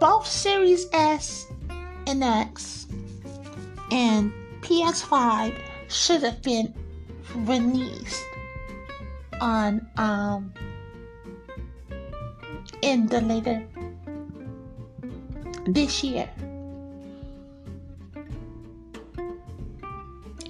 Both 0.00 0.26
Series 0.26 0.86
S 0.92 1.46
and 2.06 2.22
X 2.24 2.85
and 3.90 4.32
PS5 4.60 5.54
should 5.88 6.22
have 6.22 6.42
been 6.42 6.74
released 7.34 8.24
on 9.40 9.86
um 9.96 10.52
in 12.82 13.06
the 13.06 13.20
later 13.20 13.66
this 15.66 16.02
year. 16.02 16.28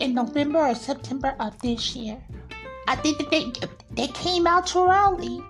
in 0.01 0.15
November 0.15 0.59
or 0.59 0.75
September 0.75 1.35
of 1.41 1.59
this 1.61 1.97
year. 1.97 2.19
I 2.89 2.97
think 2.97 3.19
that 3.19 3.31
they 3.31 3.45
they 3.91 4.09
came 4.13 4.47
out 4.47 4.67
too 4.67 4.87
early. 4.87 5.43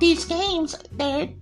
These 0.00 0.24
games, 0.24 0.76
they 0.92 1.36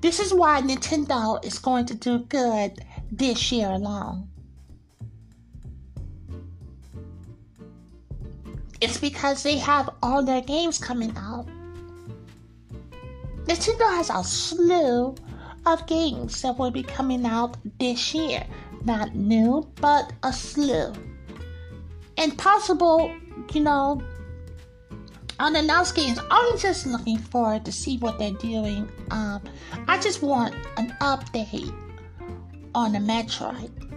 This 0.00 0.18
is 0.18 0.32
why 0.32 0.62
Nintendo 0.62 1.44
is 1.44 1.58
going 1.58 1.84
to 1.86 1.94
do 1.94 2.20
good 2.20 2.84
this 3.12 3.52
year 3.52 3.68
alone. 3.68 4.28
It's 8.80 8.96
because 8.96 9.42
they 9.42 9.58
have 9.58 9.90
all 10.02 10.24
their 10.24 10.40
games 10.40 10.78
coming 10.78 11.14
out. 11.16 11.46
Nintendo 13.44 13.94
has 13.94 14.08
a 14.08 14.24
slew 14.24 15.14
of 15.66 15.86
games 15.86 16.40
that 16.42 16.58
will 16.58 16.70
be 16.70 16.82
coming 16.82 17.26
out 17.26 17.58
this 17.78 18.14
year. 18.14 18.46
Not 18.84 19.14
new, 19.14 19.70
but 19.82 20.12
a 20.22 20.32
slew. 20.32 20.94
And 22.16 22.38
possible, 22.38 23.14
you 23.52 23.60
know, 23.60 24.00
unannounced 25.40 25.94
games. 25.94 26.18
I'm 26.30 26.58
just 26.58 26.86
looking 26.86 27.18
forward 27.18 27.64
to 27.64 27.72
see 27.72 27.98
what 27.98 28.18
they're 28.18 28.32
doing. 28.32 28.88
Um, 29.10 29.42
I 29.88 29.98
just 29.98 30.22
want 30.22 30.54
an 30.76 30.94
update 31.00 31.74
on 32.74 32.92
the 32.92 32.98
Metroid. 32.98 33.89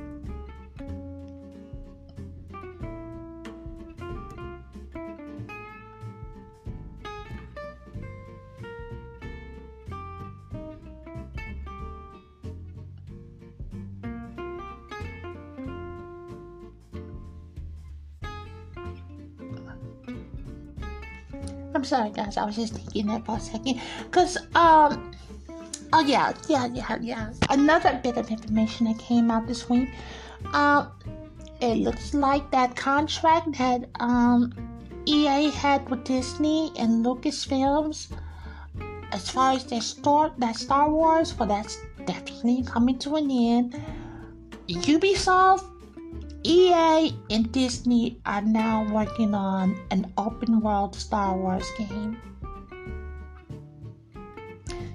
I'm 21.84 21.88
sorry, 21.88 22.12
guys. 22.12 22.38
I 22.38 22.46
was 22.46 22.56
just 22.56 22.76
thinking 22.76 23.08
that 23.08 23.26
for 23.26 23.36
a 23.36 23.40
second. 23.42 23.82
Because, 24.06 24.38
um, 24.56 25.12
oh, 25.92 26.00
yeah, 26.00 26.32
yeah, 26.48 26.68
yeah, 26.68 26.98
yeah. 27.02 27.34
Another 27.50 28.00
bit 28.02 28.16
of 28.16 28.32
information 28.32 28.86
that 28.86 28.98
came 29.00 29.30
out 29.30 29.48
this 29.48 29.70
week. 29.70 29.90
Um, 30.54 30.94
it 31.60 31.76
looks 31.80 32.14
like 32.14 32.50
that 32.52 32.78
contract 32.78 33.58
that, 33.58 33.90
um, 34.00 34.54
EA 35.06 35.50
had 35.50 35.90
with 35.90 36.06
Disney 36.06 36.72
and 36.78 37.06
Lucasfilms, 37.06 38.14
as 39.12 39.30
far 39.30 39.52
as 39.52 39.66
their 39.66 39.82
store, 39.82 40.32
that 40.38 40.56
Star 40.56 40.90
Wars, 40.90 41.38
well, 41.38 41.50
that's 41.50 41.78
definitely 42.06 42.64
coming 42.64 42.98
to 43.00 43.18
an 43.18 43.30
end. 43.30 43.76
Ubisoft 44.70 45.66
EA 46.44 47.16
and 47.30 47.52
Disney 47.52 48.20
are 48.26 48.42
now 48.42 48.86
working 48.92 49.34
on 49.34 49.80
an 49.92 50.12
open 50.18 50.60
world 50.60 50.96
Star 50.96 51.38
Wars 51.38 51.70
game. 51.78 52.18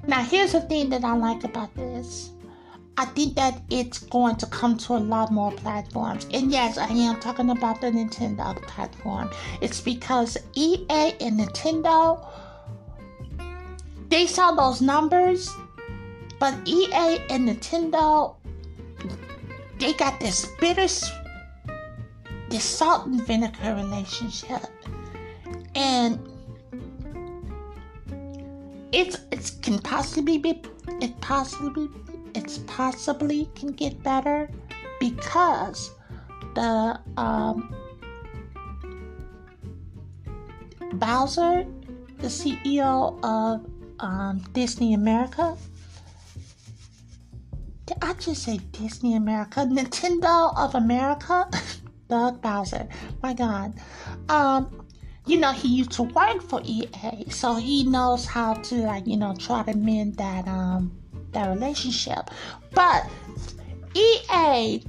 Now, 0.06 0.22
here's 0.22 0.52
the 0.52 0.60
thing 0.60 0.88
that 0.90 1.04
I 1.04 1.14
like 1.14 1.44
about 1.44 1.74
this. 1.74 2.30
I 2.96 3.04
think 3.04 3.36
that 3.36 3.62
it's 3.70 3.98
going 3.98 4.36
to 4.36 4.46
come 4.46 4.76
to 4.78 4.94
a 4.94 4.98
lot 4.98 5.30
more 5.30 5.52
platforms. 5.52 6.26
And 6.32 6.50
yes, 6.50 6.78
I 6.78 6.88
am 6.88 7.20
talking 7.20 7.50
about 7.50 7.80
the 7.80 7.88
Nintendo 7.88 8.60
platform. 8.62 9.30
It's 9.60 9.80
because 9.80 10.36
EA 10.54 11.12
and 11.20 11.38
Nintendo, 11.38 12.26
they 14.08 14.26
saw 14.26 14.52
those 14.52 14.80
numbers, 14.80 15.48
but 16.40 16.54
EA 16.66 17.20
and 17.30 17.48
Nintendo, 17.48 18.34
they 19.78 19.92
got 19.92 20.18
this 20.18 20.46
bittersweet 20.58 21.17
the 22.50 22.58
salt 22.58 23.06
and 23.06 23.24
vinegar 23.26 23.74
relationship. 23.74 24.66
And 25.74 26.18
it's 28.92 29.18
it 29.30 29.52
can 29.62 29.78
possibly 29.78 30.38
be 30.38 30.62
it 31.00 31.20
possibly 31.20 31.88
it's 32.34 32.58
possibly 32.66 33.48
can 33.54 33.72
get 33.72 34.02
better 34.02 34.50
because 34.98 35.90
the 36.54 36.98
um, 37.16 37.74
Bowser, 40.94 41.66
the 42.18 42.28
CEO 42.28 43.18
of 43.22 43.64
um, 44.00 44.38
Disney 44.52 44.94
America. 44.94 45.56
Did 47.86 47.98
I 48.02 48.14
just 48.14 48.42
say 48.42 48.58
Disney 48.72 49.14
America? 49.14 49.60
Nintendo 49.60 50.56
of 50.56 50.74
America? 50.74 51.48
Doug 52.08 52.40
Bowser. 52.40 52.88
My 53.22 53.34
God. 53.34 53.74
Um, 54.28 54.86
you 55.26 55.38
know, 55.38 55.52
he 55.52 55.68
used 55.68 55.92
to 55.92 56.04
work 56.04 56.42
for 56.42 56.62
EA, 56.64 57.28
so 57.28 57.56
he 57.56 57.84
knows 57.84 58.24
how 58.24 58.54
to 58.54 58.76
like, 58.76 59.06
you 59.06 59.16
know, 59.16 59.34
try 59.38 59.62
to 59.62 59.76
mend 59.76 60.16
that 60.16 60.48
um 60.48 60.96
that 61.32 61.48
relationship. 61.48 62.30
But 62.72 63.06
EA 63.94 64.82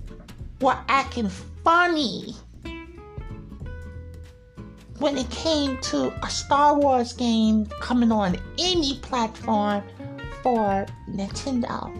were 0.61 0.77
acting 0.87 1.29
funny 1.63 2.35
when 4.99 5.17
it 5.17 5.29
came 5.29 5.77
to 5.79 6.13
a 6.23 6.29
Star 6.29 6.77
Wars 6.77 7.13
game 7.13 7.65
coming 7.81 8.11
on 8.11 8.37
any 8.57 8.99
platform 8.99 9.83
for 10.43 10.85
Nintendo. 11.09 11.93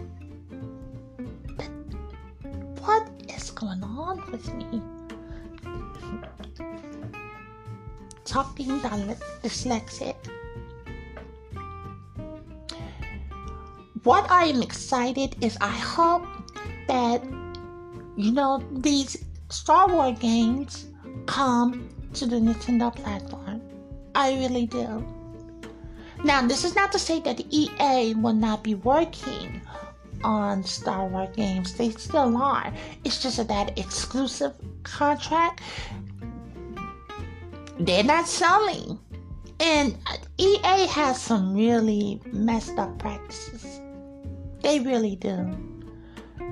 But 1.56 1.68
what 2.84 3.08
is 3.28 3.50
going 3.50 3.82
on 3.82 4.30
with 4.30 4.52
me? 4.54 4.82
Talking 8.24 8.80
the 8.80 9.16
dyslexic. 9.42 10.16
What 14.04 14.30
I 14.30 14.44
am 14.46 14.62
excited 14.62 15.36
is 15.42 15.58
I 15.60 15.68
hope 15.68 16.26
that 16.88 17.22
you 18.16 18.32
know 18.32 18.62
these 18.72 19.24
Star 19.50 19.88
Wars 19.88 20.18
games 20.18 20.86
come 21.26 21.88
to 22.14 22.26
the 22.26 22.36
Nintendo 22.36 22.94
platform. 22.94 23.60
I 24.14 24.32
really 24.34 24.66
do. 24.66 25.04
Now, 26.22 26.46
this 26.46 26.64
is 26.64 26.74
not 26.74 26.92
to 26.92 26.98
say 26.98 27.20
that 27.20 27.40
EA 27.50 28.14
will 28.14 28.34
not 28.34 28.62
be 28.62 28.74
working 28.74 29.59
on 30.22 30.64
Star 30.64 31.06
Wars 31.06 31.34
games. 31.34 31.74
They 31.74 31.90
still 31.90 32.36
are. 32.36 32.72
It's 33.04 33.22
just 33.22 33.46
that 33.46 33.78
exclusive 33.78 34.54
contract, 34.82 35.60
they're 37.78 38.04
not 38.04 38.26
selling. 38.26 38.98
And 39.58 39.96
uh, 40.06 40.16
EA 40.38 40.86
has 40.86 41.20
some 41.20 41.54
really 41.54 42.20
messed 42.32 42.78
up 42.78 42.98
practices. 42.98 43.80
They 44.62 44.80
really 44.80 45.16
do. 45.16 45.56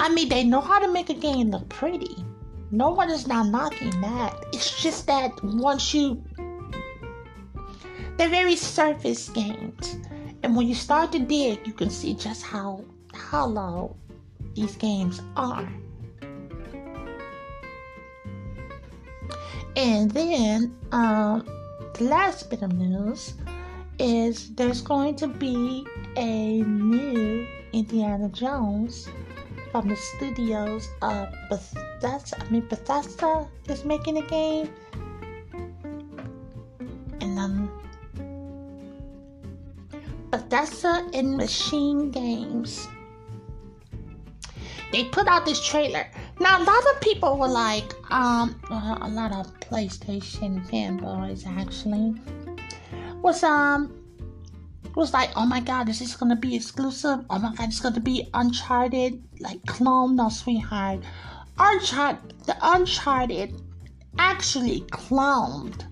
I 0.00 0.09
mean, 0.11 0.28
they 0.28 0.44
know 0.44 0.61
how 0.61 0.78
to 0.78 0.92
make 0.92 1.11
a 1.11 1.14
game 1.14 1.50
look 1.50 1.68
pretty. 1.68 2.24
No 2.70 2.90
one 2.90 3.11
is 3.11 3.26
not 3.26 3.46
knocking 3.48 3.98
that. 4.02 4.37
It's 4.52 4.83
just 4.83 5.07
that 5.07 5.33
once 5.42 5.94
you. 5.94 6.22
They're 8.18 8.28
very 8.28 8.57
surface 8.57 9.28
games. 9.31 9.96
And 10.42 10.54
when 10.54 10.68
you 10.68 10.74
start 10.74 11.12
to 11.12 11.18
dig, 11.18 11.66
you 11.66 11.72
can 11.72 11.90
see 11.90 12.14
just 12.14 12.42
how 12.42 12.85
hollow 13.18 13.96
these 14.54 14.76
games 14.76 15.20
are. 15.37 15.68
And 19.76 20.11
then, 20.11 20.76
um, 20.92 21.46
the 21.94 22.04
last 22.04 22.50
bit 22.50 22.62
of 22.62 22.72
news 22.72 23.35
is 23.98 24.54
there's 24.54 24.83
going 24.83 25.16
to 25.16 25.28
be 25.28 25.87
a 26.16 26.62
new 26.62 27.46
Indiana 27.72 28.28
Jones 28.31 29.09
from 29.70 29.88
the 29.88 29.96
studios 29.96 30.88
of 31.02 31.28
Bethesda. 31.48 32.37
I 32.40 32.50
mean, 32.50 32.66
Bethesda 32.68 33.46
is 33.68 33.85
making 33.85 34.18
a 34.18 34.22
game, 34.22 34.72
and 37.20 37.38
um, 37.38 37.70
Bethesda 40.31 41.09
and 41.12 41.37
Machine 41.37 42.11
Games. 42.11 42.88
They 44.90 45.05
put 45.05 45.27
out 45.27 45.44
this 45.44 45.64
trailer. 45.64 46.07
Now, 46.40 46.62
a 46.62 46.64
lot 46.64 46.85
of 46.94 47.01
people 47.01 47.37
were 47.37 47.48
like, 47.48 47.92
um, 48.11 48.61
a 48.70 49.09
lot 49.09 49.33
of 49.33 49.59
PlayStation 49.61 50.66
fanboys 50.68 51.46
actually 51.46 52.14
was 53.22 53.42
um 53.42 53.94
was 54.94 55.12
like, 55.12 55.31
oh 55.37 55.46
my 55.46 55.61
god, 55.61 55.88
is 55.88 55.98
this 56.01 56.16
gonna 56.16 56.37
be 56.37 56.57
exclusive? 56.57 57.24
Oh 57.31 57.38
my 57.38 57.55
god, 57.55 57.68
it's 57.68 57.81
gonna 57.81 58.01
be 58.01 58.29
Uncharted, 58.35 59.22
like 59.40 59.64
clone, 59.66 60.16
no 60.16 60.29
sweetheart. 60.29 61.01
Uncharted, 61.59 62.46
the 62.46 62.57
Uncharted 62.62 63.61
actually 64.18 64.81
cloned 64.90 65.85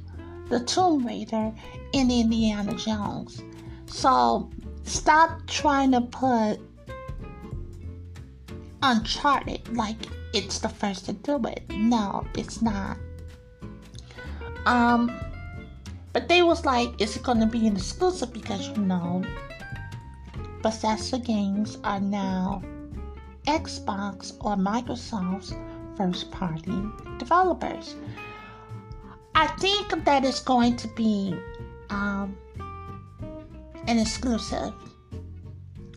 the 0.48 0.60
Tomb 0.60 1.06
Raider 1.06 1.52
in 1.92 2.10
Indiana 2.10 2.74
Jones. 2.74 3.42
So 3.86 4.50
stop 4.82 5.46
trying 5.46 5.92
to 5.92 6.00
put 6.00 6.58
Uncharted 8.82 9.76
like 9.76 9.96
it's 10.32 10.58
the 10.58 10.68
first 10.68 11.06
to 11.06 11.12
do 11.12 11.40
it. 11.46 11.62
No, 11.70 12.26
it's 12.34 12.62
not. 12.62 12.98
Um 14.66 15.10
but 16.12 16.28
they 16.28 16.42
was 16.42 16.64
like, 16.64 17.00
is 17.00 17.16
it 17.16 17.22
gonna 17.22 17.46
be 17.46 17.66
an 17.66 17.76
exclusive? 17.76 18.32
Because 18.32 18.68
you 18.68 18.78
know, 18.78 19.22
Bethesda 20.62 21.18
games 21.18 21.78
are 21.84 22.00
now 22.00 22.62
Xbox 23.46 24.32
or 24.40 24.56
Microsoft's 24.56 25.54
first 25.96 26.30
party 26.30 26.82
developers. 27.18 27.94
I 29.34 29.46
think 29.58 30.04
that 30.04 30.24
it's 30.24 30.40
going 30.40 30.76
to 30.76 30.88
be 30.88 31.34
um, 31.90 32.36
an 33.86 33.98
exclusive. 33.98 34.72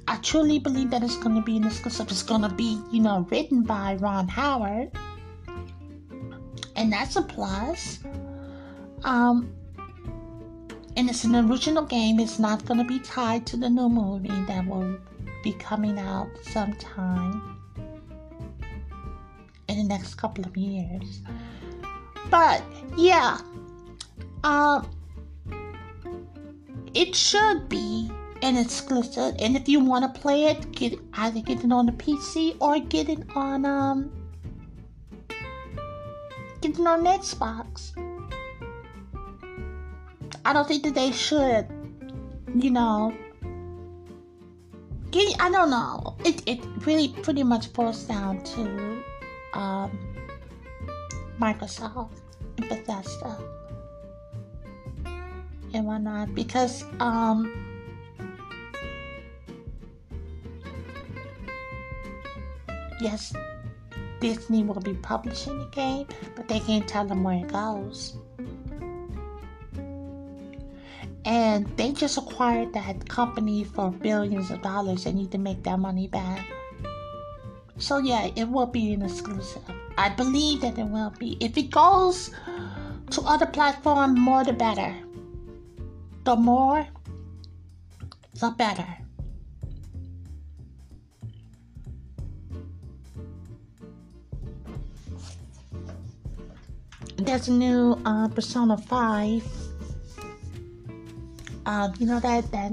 I 0.09 0.15
truly 0.23 0.57
believe 0.57 0.89
that 0.89 1.03
it's 1.03 1.17
going 1.17 1.35
to 1.35 1.41
be 1.41 1.57
in 1.57 1.61
this 1.61 1.73
exclusive. 1.73 2.09
It's 2.09 2.23
going 2.23 2.41
to 2.41 2.49
be, 2.49 2.81
you 2.91 2.99
know, 2.99 3.27
written 3.29 3.61
by 3.61 3.93
Ron 3.99 4.27
Howard. 4.27 4.91
And 6.75 6.91
that's 6.91 7.15
a 7.15 7.21
plus. 7.21 7.99
Um, 9.03 9.53
and 10.97 11.11
it's 11.11 11.25
an 11.25 11.35
original 11.35 11.85
game. 11.85 12.19
It's 12.19 12.39
not 12.39 12.65
going 12.65 12.79
to 12.79 12.83
be 12.83 12.97
tied 12.97 13.45
to 13.47 13.57
the 13.57 13.69
new 13.69 13.87
movie 13.87 14.29
that 14.47 14.65
will 14.65 14.97
be 15.43 15.53
coming 15.53 15.99
out 15.99 16.27
sometime 16.41 17.59
in 19.67 19.77
the 19.77 19.83
next 19.83 20.15
couple 20.15 20.43
of 20.43 20.57
years. 20.57 21.21
But 22.31 22.63
yeah, 22.97 23.37
um, 24.43 24.89
it 26.95 27.15
should 27.15 27.69
be 27.69 28.09
an 28.41 28.57
exclusive. 28.57 29.35
And 29.39 29.55
if 29.55 29.67
you 29.67 29.79
want 29.79 30.13
to 30.13 30.21
play 30.21 30.45
it, 30.45 30.71
get 30.71 30.99
either 31.13 31.41
get 31.41 31.63
it 31.63 31.71
on 31.71 31.85
the 31.85 31.91
PC 31.91 32.55
or 32.59 32.79
get 32.79 33.09
it 33.09 33.23
on 33.35 33.65
um, 33.65 34.11
get 36.61 36.79
it 36.79 36.85
on 36.85 37.03
Xbox. 37.05 37.91
I 40.45 40.53
don't 40.53 40.67
think 40.67 40.83
that 40.83 40.95
they 40.95 41.11
should, 41.11 41.67
you 42.55 42.71
know. 42.71 43.13
Get, 45.11 45.41
I 45.41 45.49
don't 45.49 45.71
know. 45.71 46.15
It 46.23 46.43
it 46.47 46.59
really 46.85 47.09
pretty 47.09 47.43
much 47.43 47.73
boils 47.73 48.03
down 48.03 48.43
to 48.43 49.03
um, 49.53 49.97
Microsoft 51.39 52.11
and 52.57 52.69
Bethesda 52.69 53.37
and 55.73 55.85
whatnot 55.85 56.33
because 56.35 56.83
um 56.99 57.68
yes 62.99 63.33
Disney 64.19 64.63
will 64.63 64.81
be 64.81 64.93
publishing 64.95 65.59
the 65.59 65.65
game 65.67 66.07
but 66.35 66.47
they 66.47 66.59
can't 66.59 66.87
tell 66.87 67.05
them 67.05 67.23
where 67.23 67.37
it 67.37 67.47
goes 67.47 68.17
and 71.25 71.67
they 71.77 71.91
just 71.91 72.17
acquired 72.17 72.73
that 72.73 73.07
company 73.07 73.63
for 73.63 73.91
billions 73.91 74.49
of 74.51 74.61
dollars. 74.61 75.03
They 75.03 75.11
need 75.11 75.31
to 75.31 75.37
make 75.37 75.63
that 75.63 75.77
money 75.77 76.07
back. 76.07 76.45
So 77.77 77.97
yeah, 77.99 78.29
it 78.35 78.45
will 78.45 78.65
be 78.65 78.93
an 78.93 79.03
exclusive. 79.03 79.61
I 79.97 80.09
believe 80.09 80.61
that 80.61 80.77
it 80.77 80.85
will 80.85 81.13
be. 81.19 81.37
If 81.39 81.57
it 81.57 81.71
goes 81.71 82.31
to 83.11 83.21
other 83.21 83.45
platforms, 83.45 84.17
more 84.17 84.43
the 84.43 84.53
better. 84.53 84.95
The 86.23 86.35
more, 86.35 86.87
the 88.39 88.49
better. 88.51 88.87
There's 97.19 97.47
a 97.47 97.53
new 97.53 97.99
uh, 98.05 98.27
Persona 98.29 98.77
5 98.77 99.43
um, 101.69 101.93
you 101.99 102.07
know 102.07 102.19
that 102.19 102.51
that 102.51 102.71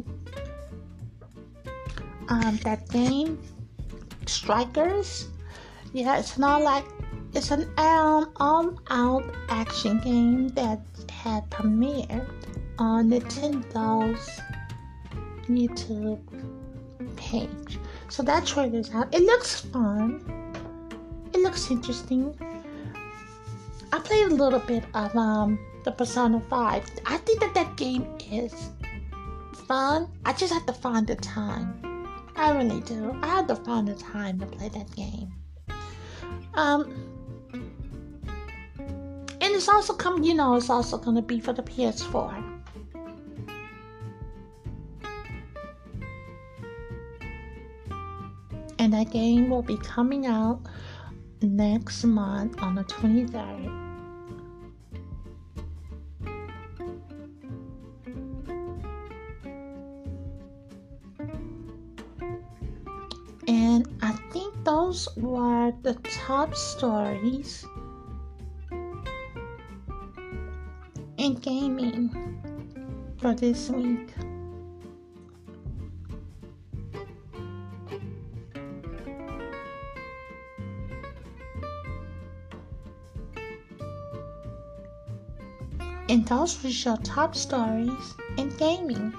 um, 2.28 2.56
that 2.64 2.88
game, 2.88 3.38
Strikers. 4.26 5.28
Yeah, 5.92 6.18
it's 6.18 6.38
not 6.38 6.62
like 6.62 6.84
it's 7.34 7.50
an 7.50 7.68
um, 7.76 8.32
all-out 8.36 9.24
action 9.50 10.00
game 10.00 10.48
that 10.60 10.80
had 11.10 11.48
premiered 11.50 12.26
on 12.78 13.10
Nintendo's 13.10 14.40
YouTube 15.46 16.20
page. 17.16 17.78
So 18.08 18.22
that 18.22 18.46
trailer's 18.46 18.90
out. 18.94 19.14
It 19.14 19.22
looks 19.22 19.60
fun. 19.60 20.24
It 21.34 21.40
looks 21.40 21.70
interesting. 21.70 22.34
I 23.96 23.98
played 24.00 24.26
a 24.26 24.34
little 24.34 24.60
bit 24.60 24.84
of 24.92 25.16
um 25.16 25.58
the 25.84 25.90
Persona 25.90 26.38
5. 26.38 26.84
I 27.06 27.16
think 27.16 27.40
that 27.40 27.54
that 27.54 27.76
game 27.76 28.06
is 28.30 28.52
fun. 29.66 30.10
I 30.26 30.34
just 30.34 30.52
have 30.52 30.66
to 30.66 30.74
find 30.74 31.06
the 31.06 31.16
time. 31.16 32.06
I 32.36 32.54
really 32.54 32.82
do. 32.82 33.18
I 33.22 33.28
have 33.28 33.46
to 33.46 33.56
find 33.56 33.88
the 33.88 33.94
time 33.94 34.38
to 34.40 34.46
play 34.46 34.68
that 34.68 34.94
game. 34.94 35.32
Um, 36.52 36.92
and 39.40 39.54
it's 39.54 39.66
also 39.66 39.94
coming. 39.94 40.24
You 40.24 40.34
know, 40.34 40.56
it's 40.56 40.68
also 40.68 40.98
going 40.98 41.16
to 41.16 41.22
be 41.22 41.40
for 41.40 41.54
the 41.54 41.62
PS4. 41.62 42.52
and 48.78 48.92
that 48.92 49.10
game 49.10 49.48
will 49.48 49.62
be 49.62 49.78
coming 49.78 50.26
out 50.26 50.60
next 51.40 52.04
month 52.04 52.62
on 52.62 52.74
the 52.74 52.84
23rd. 52.84 53.85
And 63.48 63.86
I 64.02 64.12
think 64.32 64.54
those 64.64 65.08
were 65.16 65.72
the 65.82 65.94
top 66.26 66.54
stories 66.54 67.64
in 71.16 71.34
gaming 71.34 72.10
for 73.18 73.34
this 73.34 73.70
week. 73.70 74.10
And 86.08 86.24
those 86.26 86.62
were 86.62 86.70
your 86.70 86.96
top 86.98 87.34
stories 87.34 88.14
in 88.36 88.48
gaming. 88.56 89.12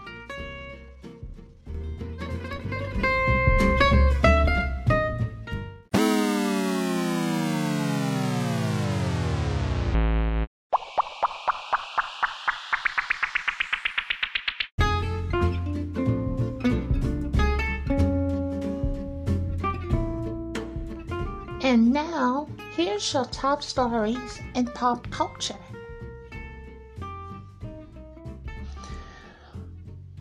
Your 23.13 23.26
top 23.26 23.63
stories 23.63 24.41
in 24.56 24.65
pop 24.65 25.10
culture. 25.12 25.56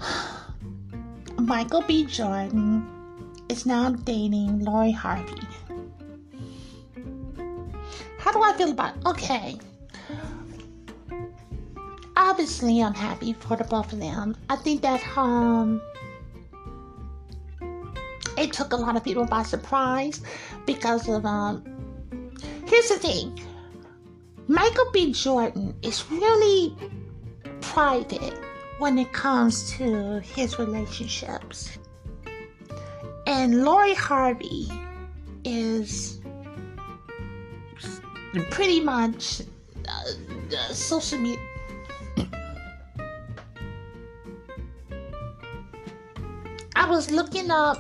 Michael 1.38 1.82
B. 1.82 2.04
Jordan 2.06 2.86
is 3.48 3.66
now 3.66 3.90
dating 3.90 4.64
Lori 4.64 4.92
Harvey. 4.92 5.40
How 8.18 8.32
do 8.32 8.42
I 8.42 8.52
feel 8.56 8.70
about 8.70 8.96
it? 8.96 9.06
Okay. 9.06 9.58
Obviously, 12.16 12.82
I'm 12.82 12.94
happy 12.94 13.32
for 13.32 13.56
the 13.56 13.64
both 13.64 13.92
of 13.92 14.00
them. 14.00 14.36
I 14.48 14.56
think 14.56 14.82
that 14.82 15.02
um, 15.16 15.80
it 18.36 18.52
took 18.52 18.72
a 18.72 18.76
lot 18.76 18.96
of 18.96 19.04
people 19.04 19.24
by 19.26 19.42
surprise 19.42 20.20
because 20.66 21.08
of 21.08 21.24
um. 21.24 21.75
Here's 22.76 22.90
the 22.90 22.98
thing. 22.98 23.40
Michael 24.48 24.90
B. 24.92 25.10
Jordan 25.10 25.74
is 25.80 26.04
really 26.10 26.76
private 27.62 28.34
when 28.80 28.98
it 28.98 29.10
comes 29.14 29.72
to 29.78 30.20
his 30.20 30.58
relationships. 30.58 31.78
And 33.26 33.64
Lori 33.64 33.94
Harvey 33.94 34.68
is 35.42 36.20
pretty 38.50 38.80
much 38.80 39.40
uh, 39.88 40.74
social 40.74 41.18
media. 41.18 41.40
I 46.76 46.90
was 46.90 47.10
looking 47.10 47.50
up 47.50 47.78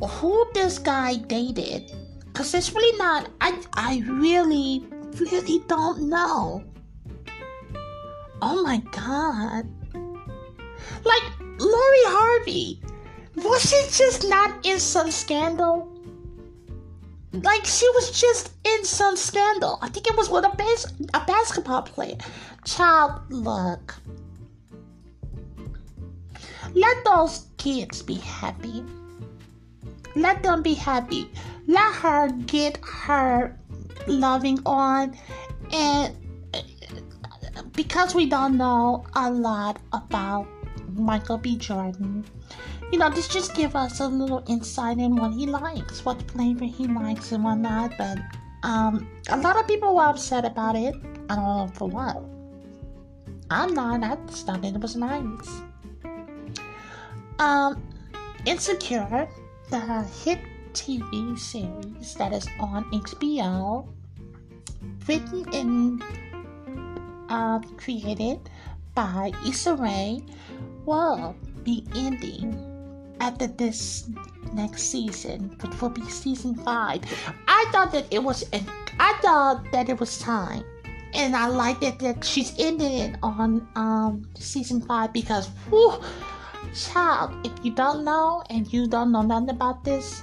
who 0.00 0.44
this 0.54 0.80
guy 0.80 1.14
dated 1.14 2.01
because 2.32 2.54
it's 2.54 2.72
really 2.74 2.96
not. 2.98 3.28
I 3.40 3.60
I 3.74 4.02
really 4.06 4.84
really 5.20 5.60
don't 5.68 6.08
know. 6.08 6.64
Oh 8.40 8.62
my 8.62 8.78
god. 8.90 9.66
Like 11.04 11.22
Lori 11.58 12.04
Harvey, 12.06 12.80
was 13.36 13.62
she 13.68 13.80
just 13.90 14.28
not 14.28 14.64
in 14.64 14.80
some 14.80 15.10
scandal? 15.10 15.88
Like 17.32 17.64
she 17.64 17.88
was 17.90 18.18
just 18.18 18.52
in 18.64 18.84
some 18.84 19.16
scandal. 19.16 19.78
I 19.82 19.88
think 19.88 20.06
it 20.06 20.16
was 20.16 20.30
with 20.30 20.44
a 20.44 20.56
bas- 20.56 20.92
a 21.14 21.24
basketball 21.26 21.82
player. 21.82 22.16
Child, 22.64 23.20
look. 23.30 23.94
Let 26.74 27.04
those 27.04 27.46
kids 27.58 28.02
be 28.02 28.14
happy. 28.14 28.82
Let 30.14 30.42
them 30.42 30.62
be 30.62 30.74
happy. 30.74 31.30
Let 31.66 31.94
her 31.94 32.28
get 32.46 32.78
her 32.84 33.58
loving 34.06 34.58
on 34.66 35.16
and 35.72 36.16
because 37.72 38.14
we 38.14 38.26
don't 38.26 38.56
know 38.56 39.04
a 39.14 39.30
lot 39.30 39.80
about 39.92 40.46
Michael 40.94 41.38
B. 41.38 41.56
Jordan. 41.56 42.24
You 42.90 42.98
know, 42.98 43.08
this 43.08 43.28
just 43.28 43.54
give 43.54 43.74
us 43.74 44.00
a 44.00 44.06
little 44.06 44.44
insight 44.48 44.98
in 44.98 45.16
what 45.16 45.32
he 45.32 45.46
likes, 45.46 46.04
what 46.04 46.30
flavor 46.30 46.66
he 46.66 46.86
likes 46.86 47.32
and 47.32 47.44
whatnot. 47.44 47.96
But 47.96 48.18
um, 48.62 49.08
a 49.30 49.38
lot 49.38 49.56
of 49.56 49.66
people 49.66 49.94
were 49.94 50.04
upset 50.04 50.44
about 50.44 50.76
it. 50.76 50.94
I 51.30 51.36
don't 51.36 51.44
know 51.44 51.70
for 51.74 51.88
what. 51.88 52.22
I'm 53.50 53.74
not. 53.74 54.02
I 54.02 54.16
just 54.26 54.46
thought 54.46 54.64
it 54.64 54.78
was 54.78 54.96
nice. 54.96 55.62
Um, 57.38 57.82
Insecure, 58.44 59.28
the 59.72 60.04
hit 60.22 60.38
TV 60.74 61.32
series 61.38 62.14
that 62.16 62.30
is 62.34 62.46
on 62.60 62.84
HBO, 62.92 63.88
written 65.08 65.48
and 65.54 66.04
uh, 67.30 67.58
created 67.78 68.38
by 68.94 69.32
Issa 69.48 69.76
Rae, 69.76 70.20
will 70.84 71.34
be 71.64 71.86
ending 71.96 72.52
after 73.18 73.46
this 73.46 74.10
next 74.52 74.92
season, 74.92 75.56
which 75.62 75.80
will 75.80 75.88
be 75.88 76.04
season 76.04 76.54
five. 76.54 77.00
I 77.48 77.64
thought 77.72 77.92
that 77.92 78.04
it 78.10 78.22
was, 78.22 78.44
I 79.00 79.18
thought 79.22 79.64
that 79.72 79.88
it 79.88 79.98
was 79.98 80.18
time, 80.18 80.64
and 81.14 81.34
I 81.34 81.46
like 81.46 81.82
it 81.82 81.98
that 82.00 82.22
she's 82.22 82.52
ending 82.58 82.92
it 82.92 83.16
on 83.22 83.66
um 83.74 84.28
season 84.34 84.82
five 84.82 85.14
because, 85.14 85.48
whew, 85.70 85.96
child, 86.74 87.32
if 87.44 87.52
you 87.64 87.72
don't 87.72 88.04
know 88.04 88.42
and 88.50 88.70
you 88.72 88.86
don't 88.86 89.12
know 89.12 89.22
nothing 89.22 89.50
about 89.50 89.84
this, 89.84 90.22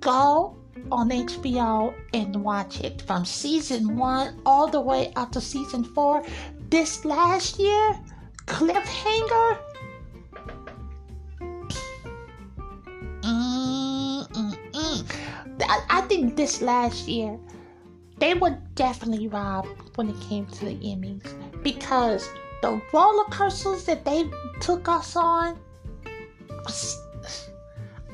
go 0.00 0.56
on 0.90 1.10
HBO 1.10 1.94
and 2.14 2.44
watch 2.44 2.80
it 2.80 3.02
from 3.02 3.24
season 3.24 3.96
one 3.96 4.40
all 4.46 4.68
the 4.68 4.80
way 4.80 5.12
up 5.16 5.32
to 5.32 5.40
season 5.40 5.84
four. 5.84 6.24
This 6.70 7.04
last 7.04 7.58
year, 7.58 7.98
cliffhanger 8.46 9.58
I, 15.90 16.00
think 16.02 16.36
this 16.36 16.62
last 16.62 17.08
year, 17.08 17.38
they 18.18 18.34
were 18.34 18.58
definitely 18.74 19.28
robbed 19.28 19.68
when 19.96 20.08
it 20.08 20.20
came 20.20 20.46
to 20.46 20.64
the 20.64 20.74
Emmys 20.76 21.22
because 21.62 22.28
the 22.62 22.80
roller 22.92 23.24
coasters 23.24 23.84
that 23.84 24.04
they 24.04 24.28
took 24.60 24.88
us 24.88 25.16
on, 25.16 25.58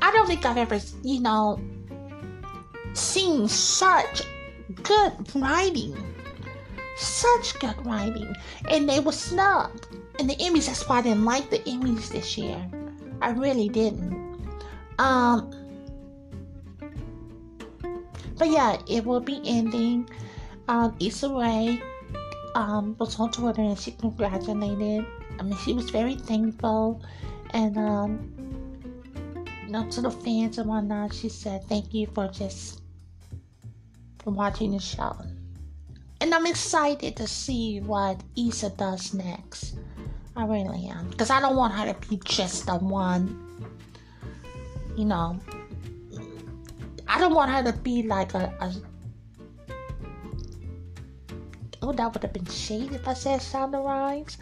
I 0.03 0.11
don't 0.13 0.27
think 0.27 0.45
I've 0.45 0.59
ever, 0.59 0.81
you 1.03 1.21
know, 1.21 1.61
seen 2.93 3.49
such 3.49 4.23
good 4.83 5.13
writing. 5.35 5.97
Such 6.97 7.59
good 7.59 7.75
writing. 7.85 8.35
And 8.69 8.89
they 8.89 9.01
were 9.01 9.13
snubbed. 9.13 9.89
And 10.19 10.31
the 10.31 10.37
Emmys, 10.37 10.67
that's 10.67 10.89
why 10.89 10.99
I 10.99 11.03
didn't 11.03 11.25
like 11.25 11.51
the 11.51 11.59
Emmys 11.61 12.11
this 12.11 12.39
year. 12.39 12.71
I 13.21 13.31
really 13.31 13.69
didn't. 13.69 14.15
Um, 14.99 15.51
but 18.39 18.49
yeah, 18.49 18.81
it 18.89 19.05
will 19.05 19.21
be 19.21 19.41
ending. 19.45 20.09
Um, 20.69 20.97
Issa 21.01 21.29
Rae 21.29 21.83
um, 22.55 22.97
was 22.99 23.19
on 23.19 23.31
Twitter 23.31 23.62
and 23.62 23.79
she 23.79 23.93
congratulated. 23.93 25.07
I 25.38 25.43
mean, 25.43 25.59
she 25.59 25.73
was 25.73 25.90
very 25.90 26.14
thankful. 26.14 27.03
And, 27.51 27.77
um, 27.77 28.33
you 29.64 29.73
know, 29.73 29.88
to 29.90 30.01
the 30.01 30.11
fans 30.11 30.59
and 30.59 30.69
whatnot, 30.69 31.14
she 31.14 31.29
said, 31.29 31.64
thank 31.64 31.93
you 31.93 32.07
for 32.07 32.29
just 32.29 32.81
for 34.19 34.31
watching 34.31 34.73
the 34.73 34.81
show. 34.81 35.17
And 36.21 36.33
I'm 36.33 36.47
excited 36.47 37.17
to 37.17 37.27
see 37.27 37.81
what 37.81 38.21
Issa 38.37 38.71
does 38.71 39.12
next. 39.14 39.77
I 40.37 40.47
really 40.47 40.87
am. 40.88 41.11
Because 41.11 41.31
I 41.31 41.40
don't 41.40 41.57
want 41.57 41.75
her 41.75 41.93
to 41.93 42.09
be 42.09 42.21
just 42.25 42.67
the 42.67 42.77
one, 42.77 43.38
you 44.97 45.05
know, 45.05 45.38
I 47.07 47.21
don't 47.21 47.35
want 47.35 47.51
her 47.51 47.62
to 47.71 47.79
be 47.79 48.03
like 48.05 48.35
a, 48.35 48.53
a 48.61 48.73
oh 51.85 51.92
that 51.92 52.12
would 52.12 52.23
have 52.23 52.33
been 52.33 52.47
shade 52.47 52.92
if 52.92 53.07
I 53.07 53.14
said 53.14 53.40
Shonda 53.40 53.85
Rhimes. 53.85 54.38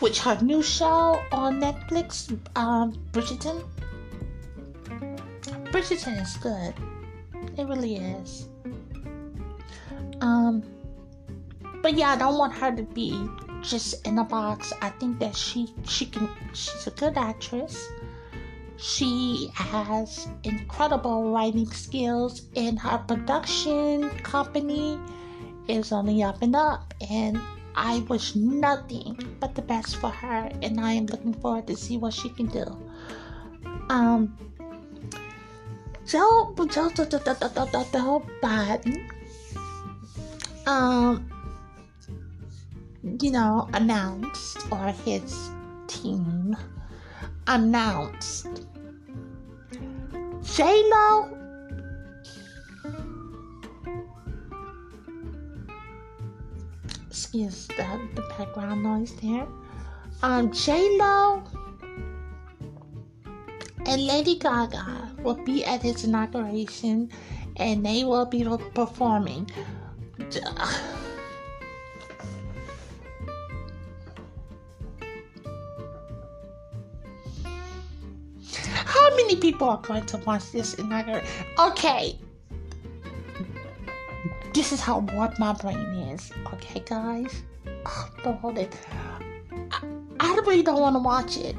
Which 0.00 0.18
her 0.20 0.38
new 0.42 0.62
show 0.62 1.22
on 1.32 1.60
Netflix, 1.60 2.36
um, 2.56 2.92
Bridgerton. 3.12 3.64
Bridgerton 5.72 6.20
is 6.20 6.36
good. 6.36 6.74
It 7.56 7.66
really 7.66 7.96
is. 7.96 8.48
Um, 10.20 10.62
but 11.80 11.94
yeah, 11.94 12.10
I 12.10 12.16
don't 12.16 12.36
want 12.36 12.52
her 12.54 12.74
to 12.74 12.82
be 12.82 13.28
just 13.62 14.06
in 14.06 14.18
a 14.18 14.24
box. 14.24 14.72
I 14.82 14.90
think 14.90 15.18
that 15.20 15.34
she 15.34 15.68
she 15.86 16.06
can 16.06 16.28
she's 16.52 16.86
a 16.86 16.90
good 16.90 17.16
actress. 17.16 17.88
She 18.76 19.50
has 19.54 20.28
incredible 20.44 21.32
writing 21.32 21.70
skills, 21.70 22.42
in 22.54 22.76
her 22.76 22.98
production 22.98 24.10
company 24.20 24.98
is 25.68 25.92
on 25.92 26.06
the 26.06 26.22
up 26.22 26.42
and 26.42 26.56
up. 26.56 26.94
And 27.10 27.40
I 27.74 28.00
wish 28.08 28.34
nothing 28.34 29.36
but 29.38 29.54
the 29.54 29.62
best 29.62 29.96
for 29.96 30.10
her, 30.10 30.50
and 30.62 30.80
I 30.80 30.92
am 30.92 31.06
looking 31.06 31.34
forward 31.34 31.66
to 31.66 31.76
see 31.76 31.96
what 31.98 32.14
she 32.14 32.30
can 32.30 32.46
do. 32.46 32.64
Um, 33.90 34.36
Joe, 36.06 36.54
Joe, 36.56 36.90
Joe, 36.90 37.04
Joe, 37.04 37.18
Joe, 37.18 37.68
Joe, 37.72 37.86
Joe, 37.92 38.26
Biden, 38.42 39.10
um, 40.66 41.30
you 43.20 43.30
know, 43.30 43.68
announced, 43.74 44.58
or 44.72 44.92
his 45.04 45.50
team 45.86 46.56
announced 47.46 48.48
J 50.42 50.64
Lo. 50.90 51.45
Excuse 57.16 57.66
the, 57.68 58.08
the 58.14 58.20
background 58.36 58.82
noise 58.82 59.14
there. 59.22 59.48
Um, 60.22 60.52
J 60.52 60.98
Lo 60.98 61.42
and 63.86 64.06
Lady 64.06 64.38
Gaga 64.38 65.12
will 65.22 65.42
be 65.42 65.64
at 65.64 65.80
his 65.80 66.04
inauguration 66.04 67.10
and 67.56 67.86
they 67.86 68.04
will 68.04 68.26
be 68.26 68.44
performing. 68.74 69.50
How 78.68 79.16
many 79.16 79.36
people 79.36 79.70
are 79.70 79.80
going 79.80 80.04
to 80.04 80.18
watch 80.18 80.52
this 80.52 80.74
inauguration? 80.74 81.26
Okay. 81.58 82.18
This 84.56 84.72
is 84.72 84.80
how 84.80 85.00
warped 85.12 85.38
my 85.38 85.52
brain 85.52 86.08
is. 86.08 86.32
Okay, 86.54 86.80
guys? 86.80 87.42
Don't 88.24 88.40
hold 88.40 88.56
it. 88.56 88.74
I, 89.70 89.82
I 90.18 90.34
really 90.46 90.62
don't 90.62 90.80
want 90.80 90.96
to 90.96 91.00
watch 91.00 91.36
it. 91.36 91.54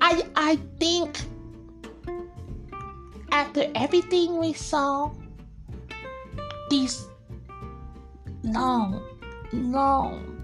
I 0.00 0.26
I 0.34 0.58
think 0.80 1.16
after 3.30 3.70
everything 3.76 4.38
we 4.38 4.52
saw 4.52 5.12
these 6.70 7.06
long, 8.42 9.00
long 9.52 10.42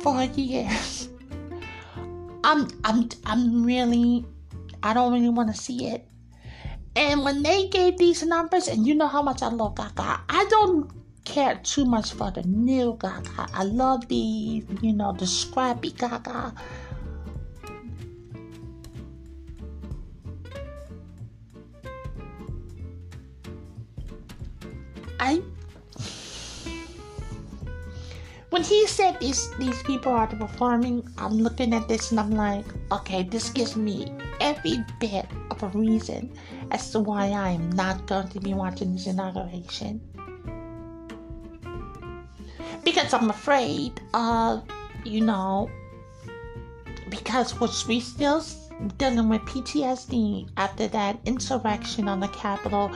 four 0.00 0.24
years, 0.24 1.08
I'm 2.42 2.66
I'm 2.82 3.08
I'm 3.26 3.62
really 3.62 4.26
I 4.82 4.92
don't 4.92 5.12
really 5.12 5.28
want 5.28 5.54
to 5.54 5.56
see 5.56 5.86
it. 5.86 6.04
And 6.94 7.24
when 7.24 7.42
they 7.42 7.68
gave 7.68 7.98
these 7.98 8.22
numbers, 8.22 8.68
and 8.68 8.86
you 8.86 8.94
know 8.94 9.08
how 9.08 9.22
much 9.22 9.42
I 9.42 9.48
love 9.48 9.76
Gaga, 9.76 10.20
I 10.28 10.46
don't 10.50 10.90
care 11.24 11.58
too 11.62 11.84
much 11.84 12.12
for 12.12 12.30
the 12.30 12.42
new 12.42 12.98
Gaga. 13.00 13.48
I 13.54 13.64
love 13.64 14.08
the, 14.08 14.64
you 14.82 14.92
know, 14.92 15.12
the 15.12 15.26
scrappy 15.26 15.92
Gaga. 15.92 16.54
I 25.18 25.40
when 28.50 28.62
he 28.62 28.86
said 28.86 29.18
these 29.18 29.48
these 29.56 29.82
people 29.84 30.12
are 30.12 30.26
performing, 30.26 31.08
I'm 31.16 31.38
looking 31.38 31.72
at 31.72 31.88
this 31.88 32.10
and 32.10 32.20
I'm 32.20 32.32
like, 32.32 32.66
okay, 32.92 33.22
this 33.22 33.48
gives 33.48 33.76
me 33.76 34.12
every 34.40 34.84
bit 35.00 35.24
of 35.50 35.62
a 35.62 35.68
reason 35.68 36.28
as 36.72 36.90
to 36.90 37.00
why 37.00 37.26
I 37.28 37.50
am 37.50 37.70
not 37.70 38.06
going 38.06 38.28
to 38.28 38.40
be 38.40 38.54
watching 38.54 38.94
this 38.94 39.06
inauguration. 39.06 40.00
Because 42.82 43.12
I'm 43.12 43.30
afraid 43.30 44.00
of, 44.14 44.64
you 45.04 45.20
know, 45.20 45.70
because 47.10 47.60
which 47.60 47.86
we 47.86 48.00
still 48.00 48.42
dealing 48.96 49.28
with 49.28 49.42
PTSD 49.42 50.48
after 50.56 50.88
that 50.88 51.20
insurrection 51.26 52.08
on 52.08 52.20
the 52.20 52.28
Capitol. 52.28 52.90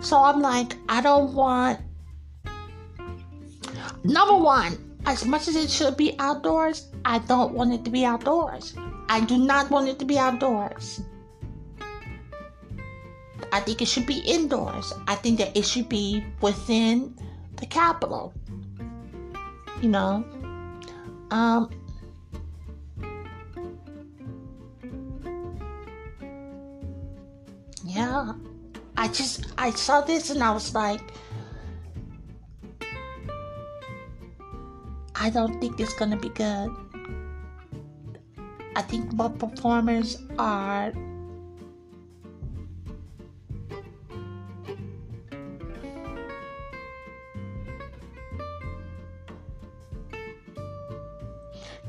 So 0.00 0.18
I'm 0.18 0.42
like, 0.42 0.76
I 0.88 1.00
don't 1.00 1.32
want. 1.32 1.80
Number 4.02 4.36
one, 4.36 4.98
as 5.06 5.24
much 5.24 5.46
as 5.46 5.54
it 5.54 5.70
should 5.70 5.96
be 5.96 6.16
outdoors, 6.18 6.88
I 7.04 7.20
don't 7.20 7.54
want 7.54 7.72
it 7.72 7.84
to 7.84 7.90
be 7.90 8.04
outdoors. 8.04 8.74
I 9.08 9.20
do 9.20 9.38
not 9.38 9.70
want 9.70 9.88
it 9.88 9.98
to 10.00 10.04
be 10.04 10.18
outdoors. 10.18 11.00
I 13.52 13.60
think 13.60 13.82
it 13.82 13.88
should 13.88 14.06
be 14.06 14.18
indoors. 14.20 14.92
I 15.08 15.16
think 15.16 15.38
that 15.38 15.56
it 15.56 15.64
should 15.64 15.88
be 15.88 16.24
within 16.40 17.16
the 17.56 17.66
Capitol. 17.66 18.32
You 19.82 19.88
know? 19.88 20.24
Um, 21.30 21.70
yeah, 27.84 28.32
I 28.96 29.08
just 29.08 29.46
I 29.58 29.70
saw 29.70 30.00
this 30.00 30.30
and 30.30 30.42
I 30.42 30.50
was 30.50 30.74
like, 30.74 31.00
I 35.14 35.30
don't 35.30 35.60
think 35.60 35.78
it's 35.78 35.94
gonna 35.94 36.16
be 36.16 36.30
good. 36.30 36.70
I 38.76 38.82
think 38.82 39.10
both 39.12 39.38
performers 39.38 40.18
are 40.38 40.92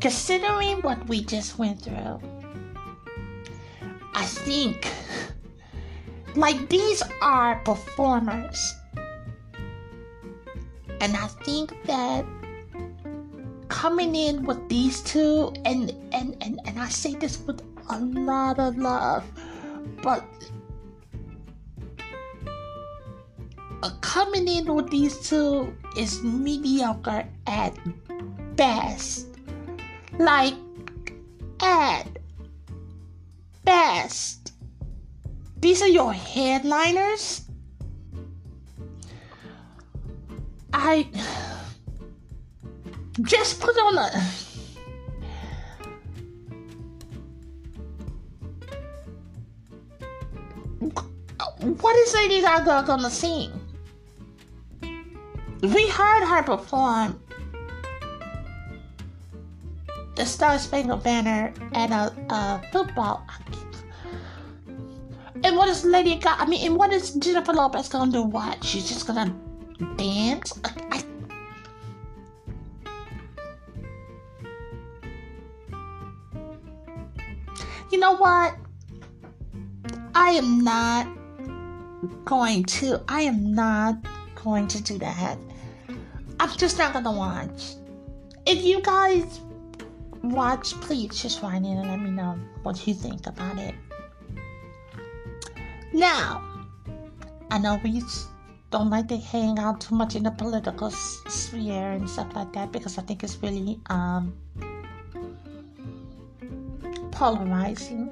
considering 0.01 0.81
what 0.81 1.07
we 1.07 1.23
just 1.23 1.57
went 1.57 1.81
through. 1.81 2.19
I 4.13 4.25
think 4.25 4.91
like 6.35 6.69
these 6.69 7.03
are 7.21 7.55
performers. 7.63 8.75
And 10.99 11.15
I 11.15 11.27
think 11.45 11.73
that 11.85 12.25
coming 13.67 14.15
in 14.15 14.45
with 14.45 14.69
these 14.69 15.01
two 15.01 15.53
and 15.65 15.91
and 16.11 16.35
and, 16.41 16.59
and 16.65 16.79
I 16.79 16.89
say 16.89 17.15
this 17.15 17.39
with 17.45 17.61
a 17.89 17.99
lot 17.99 18.59
of 18.59 18.77
love, 18.77 19.23
but 20.03 20.23
coming 24.01 24.47
in 24.47 24.65
with 24.73 24.89
these 24.89 25.17
two 25.27 25.73
is 25.97 26.21
mediocre 26.21 27.25
at 27.47 27.73
best. 28.55 29.30
Like 30.21 30.53
at 31.59 32.05
best. 33.63 34.53
These 35.59 35.81
are 35.81 35.87
your 35.87 36.13
headliners? 36.13 37.41
I 40.71 41.09
just 43.23 43.61
put 43.61 43.75
on 43.77 43.97
a 43.97 44.11
what 51.81 51.95
is 51.95 52.13
Lady 52.13 52.41
Gaga 52.41 52.83
gonna 52.85 53.09
sing? 53.09 53.51
We 55.63 55.89
heard 55.89 56.25
her 56.25 56.43
perform 56.43 57.19
the 60.15 60.25
Star 60.25 60.57
Spangled 60.59 61.03
Banner 61.03 61.53
and 61.73 61.93
a, 61.93 62.13
a 62.29 62.61
football 62.71 63.25
and 65.43 65.55
what 65.57 65.69
is 65.69 65.83
Lady 65.83 66.15
Gaga? 66.15 66.41
I 66.41 66.45
mean, 66.45 66.65
and 66.65 66.75
what 66.77 66.93
is 66.93 67.11
Jennifer 67.11 67.53
Lopez 67.53 67.89
gonna 67.89 68.11
do? 68.11 68.21
What? 68.21 68.63
She's 68.63 68.87
just 68.87 69.07
gonna 69.07 69.35
dance? 69.95 70.59
I. 70.63 71.03
You 77.91 77.99
know 77.99 78.15
what? 78.15 78.55
I 80.13 80.31
am 80.31 80.63
not 80.63 81.07
going 82.25 82.63
to. 82.65 83.01
I 83.07 83.21
am 83.21 83.53
not 83.53 83.95
going 84.35 84.67
to 84.67 84.81
do 84.81 84.97
that. 84.99 85.37
I'm 86.39 86.57
just 86.57 86.77
not 86.77 86.93
gonna 86.93 87.11
watch. 87.11 87.75
If 88.45 88.63
you 88.63 88.81
guys 88.81 89.41
watch, 90.23 90.73
please 90.81 91.21
just 91.21 91.41
write 91.41 91.57
in 91.57 91.65
and 91.65 91.87
let 91.87 91.99
me 91.99 92.11
know 92.11 92.37
what 92.63 92.85
you 92.87 92.93
think 92.93 93.27
about 93.27 93.57
it. 93.57 93.75
Now, 95.93 96.43
I 97.49 97.57
know 97.57 97.79
we 97.83 98.01
don't 98.69 98.89
like 98.89 99.07
to 99.09 99.17
hang 99.17 99.59
out 99.59 99.81
too 99.81 99.95
much 99.95 100.15
in 100.15 100.23
the 100.23 100.31
political 100.31 100.89
sphere 100.91 101.91
and 101.91 102.09
stuff 102.09 102.33
like 102.35 102.53
that 102.53 102.71
because 102.71 102.97
I 102.97 103.01
think 103.01 103.23
it's 103.23 103.37
really 103.41 103.79
um, 103.87 104.33
polarizing. 107.11 108.09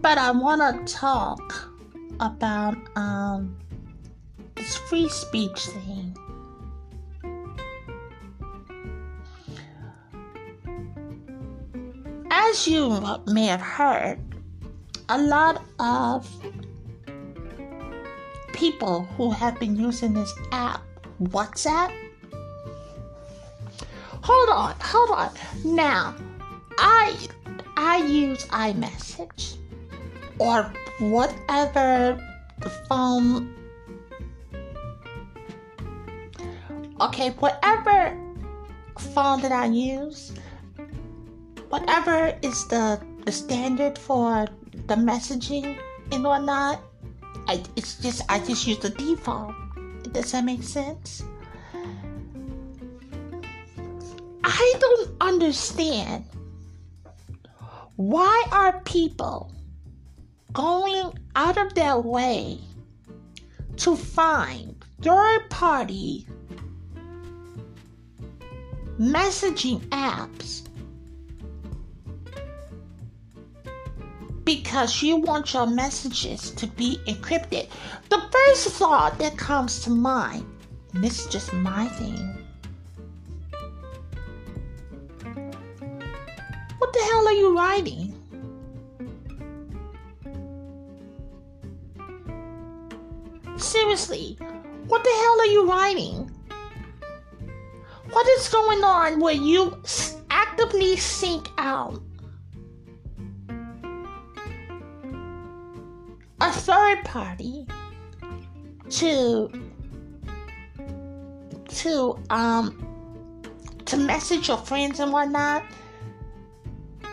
But 0.00 0.16
I 0.16 0.30
want 0.30 0.86
to 0.86 0.94
talk 0.94 1.70
about 2.20 2.76
um, 2.96 3.56
this 4.54 4.76
free 4.76 5.08
speech 5.08 5.66
thing. 5.66 6.16
As 12.40 12.68
you 12.68 13.02
may 13.26 13.46
have 13.46 13.60
heard, 13.60 14.20
a 15.08 15.18
lot 15.18 15.60
of 15.80 16.24
people 18.52 19.02
who 19.16 19.32
have 19.32 19.58
been 19.58 19.74
using 19.74 20.14
this 20.14 20.32
app, 20.52 20.80
WhatsApp. 21.20 21.92
Hold 24.22 24.50
on, 24.50 24.76
hold 24.80 25.10
on. 25.10 25.30
Now, 25.64 26.14
I 26.78 27.18
I 27.76 28.06
use 28.06 28.46
iMessage 28.46 29.56
or 30.38 30.72
whatever 31.00 32.22
the 32.60 32.70
phone 32.86 33.52
okay, 37.00 37.30
whatever 37.30 38.16
phone 38.96 39.40
that 39.42 39.52
I 39.52 39.66
use, 39.66 40.32
whatever 41.68 42.36
is 42.42 42.66
the 42.68 43.00
the 43.24 43.32
standard 43.32 43.98
for 43.98 44.46
the 44.86 44.94
messaging 44.94 45.78
and 46.12 46.24
whatnot, 46.24 46.80
I, 47.46 47.62
it's 47.76 47.96
just 48.00 48.22
I 48.28 48.38
just 48.40 48.66
use 48.66 48.78
the 48.78 48.90
default. 48.90 49.54
Does 50.12 50.32
that 50.32 50.44
make 50.44 50.62
sense? 50.62 51.22
I 54.44 54.74
don't 54.80 55.10
understand 55.20 56.24
why 57.96 58.44
are 58.50 58.80
people 58.80 59.52
going 60.52 61.12
out 61.36 61.58
of 61.58 61.74
their 61.74 61.98
way 61.98 62.58
to 63.76 63.94
find 63.94 64.74
third 65.02 65.50
party 65.50 66.26
messaging 68.98 69.80
apps 69.90 70.67
because 74.48 75.02
you 75.02 75.18
want 75.18 75.52
your 75.52 75.66
messages 75.66 76.52
to 76.52 76.66
be 76.66 76.98
encrypted. 77.06 77.68
The 78.08 78.22
first 78.32 78.70
thought 78.70 79.18
that 79.18 79.36
comes 79.36 79.80
to 79.80 79.90
mind, 79.90 80.46
and 80.94 81.04
this 81.04 81.20
is 81.20 81.26
just 81.26 81.52
my 81.52 81.86
thing. 81.88 82.46
What 86.78 86.94
the 86.94 86.98
hell 87.10 87.28
are 87.28 87.34
you 87.34 87.54
writing? 87.58 88.14
Seriously, 93.58 94.38
what 94.86 95.04
the 95.04 95.10
hell 95.10 95.40
are 95.42 95.52
you 95.52 95.70
writing? 95.70 96.30
What 98.12 98.26
is 98.26 98.48
going 98.48 98.82
on 98.82 99.20
where 99.20 99.34
you 99.34 99.82
actively 100.30 100.96
seek 100.96 101.50
out 101.58 102.00
third 106.68 107.02
party 107.02 107.66
to 108.90 109.50
to 111.66 112.18
um 112.28 112.84
to 113.86 113.96
message 113.96 114.48
your 114.48 114.58
friends 114.58 115.00
and 115.00 115.10
whatnot. 115.10 115.64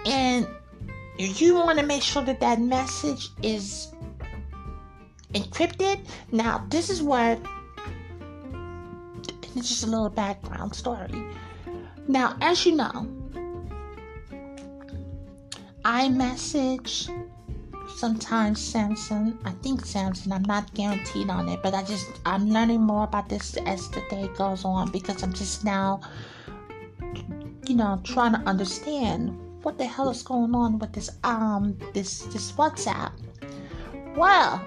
And 0.05 0.45
you 1.17 1.55
want 1.55 1.79
to 1.79 1.85
make 1.85 2.01
sure 2.01 2.21
that 2.23 2.41
that 2.41 2.59
message 2.59 3.29
is 3.43 3.93
encrypted. 5.33 6.05
Now 6.33 6.65
this 6.67 6.89
is 6.89 7.01
what 7.01 7.39
it's 9.55 9.69
just 9.69 9.83
a 9.83 9.87
little 9.87 10.09
background 10.09 10.75
story. 10.75 11.23
Now 12.09 12.35
as 12.41 12.65
you 12.65 12.75
know 12.75 13.07
iMessage 15.85 17.09
sometimes 17.95 18.59
Samsung, 18.59 19.37
I 19.45 19.51
think 19.63 19.81
Samsung, 19.85 20.33
I'm 20.33 20.43
not 20.43 20.73
guaranteed 20.73 21.29
on 21.29 21.47
it, 21.47 21.61
but 21.63 21.73
I 21.73 21.83
just 21.83 22.19
I'm 22.25 22.49
learning 22.49 22.81
more 22.81 23.05
about 23.05 23.29
this 23.29 23.55
as 23.65 23.89
the 23.89 24.01
day 24.09 24.29
goes 24.35 24.65
on 24.65 24.91
because 24.91 25.23
I'm 25.23 25.33
just 25.33 25.63
now, 25.63 26.01
you 27.65 27.75
know, 27.75 27.99
trying 28.03 28.33
to 28.33 28.39
understand 28.39 29.39
what 29.63 29.77
the 29.77 29.85
hell 29.85 30.09
is 30.09 30.21
going 30.21 30.53
on 30.53 30.77
with 30.77 30.91
this 30.91 31.09
um 31.23 31.77
this 31.93 32.23
this 32.33 32.51
WhatsApp. 32.51 33.13
Well, 34.15 34.61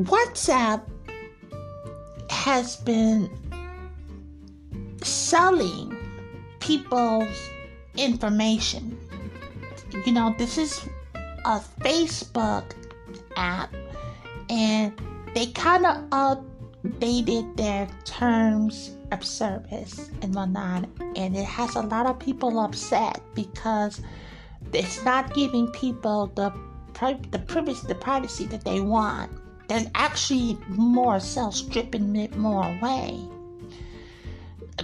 WhatsApp 0.00 0.82
has 2.30 2.76
been 2.76 3.28
selling 5.02 5.96
people's 6.60 7.50
information 7.96 8.98
you 10.06 10.12
know, 10.12 10.34
this 10.38 10.58
is 10.58 10.88
a 11.44 11.60
Facebook 11.80 12.72
app, 13.36 13.74
and 14.48 14.92
they 15.34 15.46
kind 15.46 15.86
of 15.86 15.96
updated 16.10 17.56
their 17.56 17.88
terms 18.04 18.96
of 19.12 19.24
service 19.24 20.10
and 20.22 20.34
whatnot, 20.34 20.88
and 21.16 21.36
it 21.36 21.44
has 21.44 21.74
a 21.76 21.82
lot 21.82 22.06
of 22.06 22.18
people 22.18 22.58
upset 22.60 23.20
because 23.34 24.00
it's 24.72 25.04
not 25.04 25.34
giving 25.34 25.66
people 25.68 26.26
the 26.34 26.52
the 27.30 27.38
privacy, 27.46 27.86
the 27.86 27.94
privacy 27.94 28.46
that 28.46 28.64
they 28.64 28.80
want. 28.80 29.32
They're 29.68 29.90
actually 29.94 30.58
more 30.68 31.20
so 31.20 31.50
stripping 31.50 32.16
it 32.16 32.36
more 32.36 32.64
away. 32.64 33.18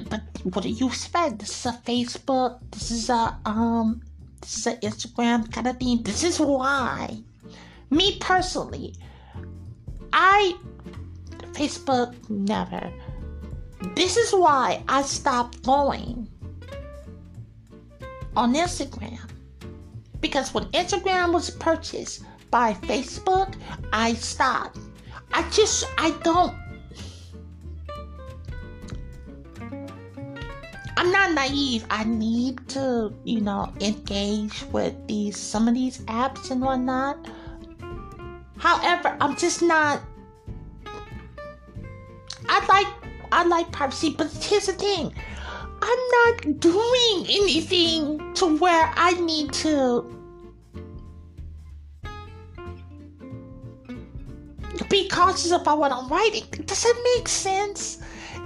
But 0.08 0.22
what 0.44 0.62
do 0.62 0.70
you 0.70 0.86
expect? 0.86 1.40
This 1.40 1.50
is 1.50 1.66
a 1.66 1.78
Facebook. 1.84 2.60
This 2.70 2.90
is 2.90 3.10
a 3.10 3.36
um 3.44 4.02
this 4.40 4.58
is 4.58 4.66
an 4.66 4.76
Instagram 4.80 5.52
kind 5.52 5.66
of 5.66 5.78
thing. 5.78 6.02
This 6.02 6.22
is 6.22 6.38
why, 6.38 7.18
me 7.90 8.18
personally, 8.18 8.94
I 10.12 10.54
Facebook 11.52 12.14
never. 12.28 12.92
This 13.94 14.16
is 14.16 14.32
why 14.32 14.82
I 14.88 15.02
stopped 15.02 15.62
going 15.62 16.28
on 18.36 18.54
Instagram. 18.54 19.20
Because 20.20 20.52
when 20.52 20.64
Instagram 20.66 21.32
was 21.32 21.50
purchased 21.50 22.24
by 22.50 22.74
Facebook, 22.74 23.54
I 23.92 24.14
stopped. 24.14 24.78
I 25.32 25.48
just, 25.50 25.84
I 25.98 26.10
don't 26.22 26.54
I'm 30.96 31.12
not 31.12 31.32
naive. 31.32 31.84
I 31.90 32.04
need 32.04 32.66
to, 32.70 33.12
you 33.24 33.40
know, 33.42 33.72
engage 33.80 34.64
with 34.72 34.94
these 35.06 35.36
some 35.36 35.68
of 35.68 35.74
these 35.74 35.98
apps 36.06 36.50
and 36.50 36.62
whatnot. 36.62 37.28
However, 38.56 39.16
I'm 39.20 39.36
just 39.36 39.62
not. 39.62 40.00
I 42.48 42.64
like 42.66 42.86
I 43.32 43.44
like 43.44 43.70
privacy, 43.72 44.14
but 44.16 44.30
here's 44.40 44.66
the 44.66 44.72
thing. 44.72 45.12
I'm 45.82 45.98
not 46.12 46.60
doing 46.60 47.26
anything 47.28 48.32
to 48.34 48.56
where 48.56 48.92
I 48.96 49.12
need 49.20 49.52
to 49.64 50.12
be 54.88 55.08
cautious 55.08 55.50
about 55.50 55.78
what 55.78 55.92
I'm 55.92 56.08
writing. 56.08 56.44
Does 56.64 56.84
it 56.86 56.96
make 57.16 57.28
sense? 57.28 57.98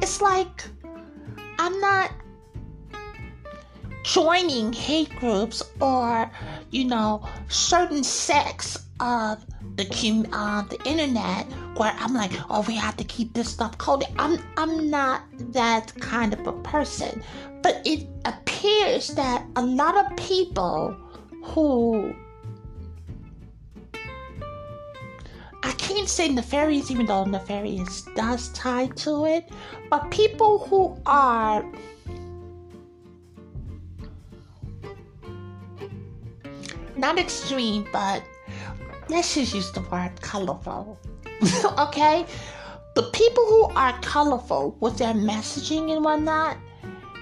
It's 0.02 0.20
like 0.20 0.64
I'm 1.58 1.78
not 1.80 2.10
joining 4.12 4.72
hate 4.72 5.14
groups 5.16 5.62
or 5.80 6.28
you 6.70 6.84
know 6.84 7.24
certain 7.48 8.02
sects 8.02 8.76
of 8.98 9.44
the 9.76 10.26
uh, 10.32 10.62
the 10.62 10.78
internet 10.84 11.46
where 11.76 11.94
I'm 11.98 12.12
like, 12.12 12.32
oh, 12.50 12.64
we 12.66 12.74
have 12.74 12.96
to 12.98 13.04
keep 13.04 13.32
this 13.32 13.48
stuff 13.48 13.78
coded. 13.78 14.08
I'm 14.18 14.38
I'm 14.56 14.90
not 14.90 15.22
that 15.52 15.94
kind 16.00 16.32
of 16.32 16.46
a 16.46 16.52
person, 16.52 17.22
but 17.62 17.80
it 17.84 18.06
appears 18.24 19.08
that 19.14 19.46
a 19.56 19.62
lot 19.62 19.96
of 19.96 20.16
people 20.16 20.96
who 21.44 22.14
I 25.62 25.72
can't 25.72 26.08
say 26.08 26.28
nefarious, 26.28 26.90
even 26.90 27.06
though 27.06 27.24
nefarious 27.24 28.02
does 28.16 28.48
tie 28.50 28.86
to 29.04 29.26
it, 29.26 29.48
but 29.88 30.10
people 30.10 30.58
who 30.58 30.98
are 31.06 31.64
not 37.00 37.18
extreme, 37.18 37.86
but 37.92 38.22
let's 39.08 39.34
just 39.34 39.54
use 39.54 39.72
the 39.72 39.80
word 39.80 40.12
colorful. 40.20 40.98
okay? 41.78 42.26
The 42.94 43.02
people 43.12 43.44
who 43.46 43.64
are 43.74 43.98
colorful 44.00 44.76
with 44.80 44.98
their 44.98 45.14
messaging 45.14 45.94
and 45.94 46.04
whatnot, 46.04 46.58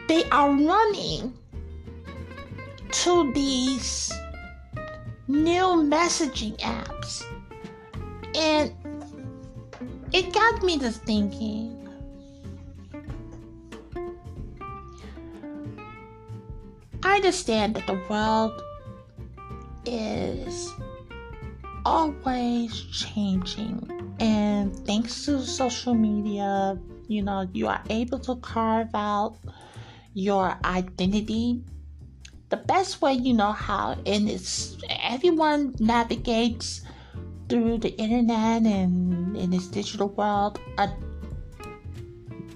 they 0.09 0.25
are 0.31 0.51
running 0.51 1.33
to 2.91 3.33
these 3.33 4.13
new 5.29 5.87
messaging 5.87 6.57
apps. 6.59 7.25
And 8.35 8.73
it 10.13 10.33
got 10.33 10.63
me 10.63 10.79
to 10.79 10.91
thinking 10.91 11.79
I 17.03 17.17
understand 17.17 17.75
that 17.77 17.87
the 17.87 18.01
world 18.11 18.61
is 19.89 20.73
always 21.85 22.73
changing, 22.93 23.89
and 24.21 24.77
thanks 24.87 25.25
to 25.25 25.41
social 25.43 25.95
media, 25.95 26.79
you 27.09 27.23
know, 27.23 27.49
you 27.53 27.67
are 27.67 27.83
able 27.89 28.19
to 28.21 28.37
carve 28.37 28.91
out 28.95 29.37
your 30.15 30.59
identity 30.65 31.63
the 32.49 32.57
best 32.57 33.01
way 33.03 33.13
you 33.13 33.35
know 33.35 33.53
how. 33.53 33.97
And 34.07 34.29
it's 34.29 34.77
everyone 34.89 35.75
navigates 35.79 36.83
through 37.49 37.79
the 37.79 37.97
internet 37.97 38.65
and 38.67 39.37
in 39.37 39.51
this 39.51 39.69
digital 39.69 40.09
world 40.09 40.61
are 40.77 40.93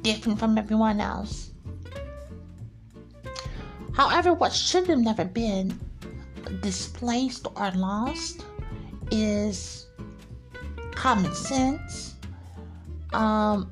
different 0.02 0.38
from 0.38 0.58
everyone 0.58 1.00
else. 1.00 1.50
However 3.94 4.32
what 4.32 4.52
should 4.52 4.86
have 4.86 4.98
never 4.98 5.24
been 5.24 5.78
displaced 6.60 7.46
or 7.56 7.70
lost 7.72 8.44
is 9.10 9.86
common 10.94 11.34
sense 11.34 12.16
um 13.12 13.68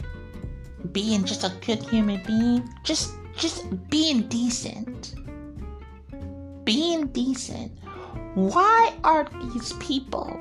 being 0.92 1.24
just 1.24 1.44
a 1.44 1.52
good 1.64 1.82
human 1.82 2.22
being 2.26 2.68
just 2.82 3.14
just 3.36 3.64
being 3.88 4.22
decent 4.28 5.14
being 6.70 7.08
decent. 7.08 7.72
Why 8.34 8.94
are 9.02 9.26
these 9.42 9.72
people 9.74 10.38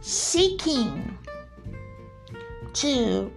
seeking 0.00 1.16
to 2.74 3.32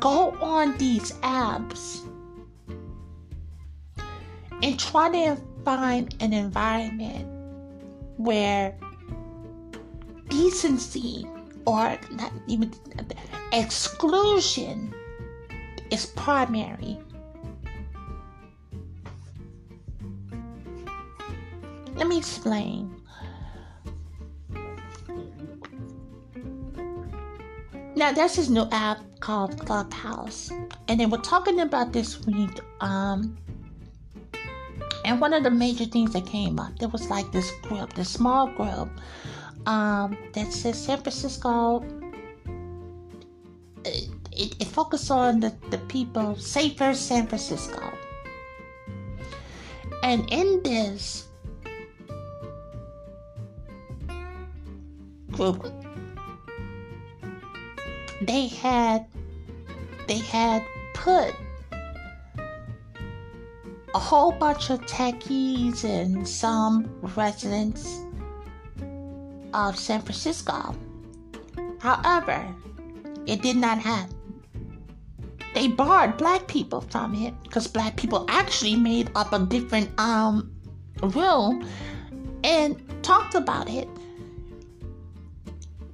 go 0.00 0.30
on 0.40 0.76
these 0.78 1.12
apps 1.20 2.00
and 4.62 4.78
try 4.78 5.10
to 5.10 5.36
find 5.64 6.14
an 6.20 6.32
environment 6.32 7.26
where 8.16 8.76
decency 10.28 11.26
or 11.66 11.98
not 12.12 12.32
even 12.46 12.72
exclusion 13.52 14.94
is 15.90 16.06
primary. 16.06 16.98
Let 21.94 22.06
me 22.06 22.18
explain. 22.18 22.96
Now 27.94 28.10
there's 28.10 28.36
this 28.36 28.48
new 28.48 28.66
app 28.72 28.98
called 29.20 29.58
Clubhouse, 29.64 30.50
and 30.88 30.98
they 30.98 31.06
were 31.06 31.18
talking 31.18 31.60
about 31.60 31.92
this 31.92 32.24
week. 32.26 32.58
Um, 32.80 33.36
and 35.04 35.20
one 35.20 35.32
of 35.32 35.42
the 35.42 35.50
major 35.50 35.84
things 35.84 36.12
that 36.12 36.26
came 36.26 36.58
up, 36.58 36.78
there 36.78 36.88
was 36.88 37.08
like 37.10 37.30
this 37.32 37.50
group, 37.62 37.92
this 37.94 38.10
small 38.10 38.46
group, 38.48 38.88
um, 39.66 40.16
that 40.32 40.52
says 40.52 40.82
San 40.82 40.98
Francisco 40.98 41.84
it, 44.32 44.56
it 44.60 44.68
focused 44.68 45.10
on 45.10 45.40
the, 45.40 45.54
the 45.70 45.78
people, 45.78 46.36
safer 46.36 46.94
San 46.94 47.26
Francisco. 47.26 47.92
And 50.02 50.28
in 50.32 50.62
this 50.62 51.28
group, 55.30 55.72
they 58.22 58.48
had 58.48 59.06
they 60.08 60.18
had 60.18 60.64
put 60.94 61.34
a 63.94 63.98
whole 63.98 64.32
bunch 64.32 64.70
of 64.70 64.80
techies 64.82 65.84
and 65.84 66.26
some 66.26 66.90
residents 67.16 68.00
of 69.54 69.78
San 69.78 70.00
Francisco. 70.00 70.74
However, 71.80 72.46
it 73.26 73.42
did 73.42 73.56
not 73.56 73.78
happen 73.78 74.22
they 75.54 75.68
barred 75.68 76.16
black 76.16 76.46
people 76.46 76.80
from 76.80 77.14
it 77.14 77.34
because 77.42 77.66
black 77.66 77.96
people 77.96 78.24
actually 78.28 78.76
made 78.76 79.10
up 79.14 79.32
a 79.32 79.38
different 79.40 79.90
um 79.98 80.50
room 81.02 81.66
and 82.44 82.80
talked 83.02 83.34
about 83.34 83.68
it. 83.68 83.88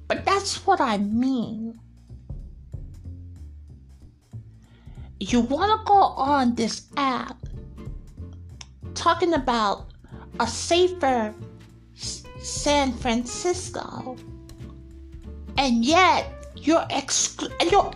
But 0.07 0.25
that's 0.25 0.65
what 0.65 0.81
I 0.81 0.97
mean. 0.97 1.79
You 5.19 5.41
want 5.41 5.79
to 5.79 5.85
go 5.85 5.93
on 5.93 6.55
this 6.55 6.87
app 6.95 7.37
talking 8.99 9.33
about 9.33 9.85
a 10.41 10.45
safer 10.45 11.33
San 11.95 12.91
Francisco, 12.91 14.17
and 15.57 15.85
yet 15.85 16.33
you're 16.57 16.85
exclu- 16.91 17.71
you're 17.71 17.93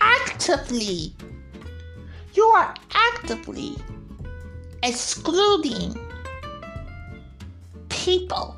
actively, 0.00 1.14
you 2.32 2.42
are 2.44 2.74
actively 2.94 3.76
excluding 4.82 5.94
people 7.90 8.56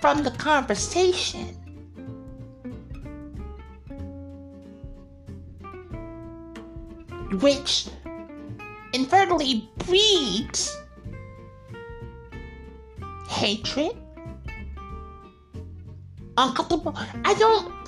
from 0.00 0.22
the 0.22 0.30
conversation. 0.32 1.54
Which 7.40 7.90
inadvertently 8.92 9.68
breeds 9.78 10.76
hatred, 13.28 13.96
uncomfortable. 16.36 16.94
I 17.24 17.34
don't 17.34 17.80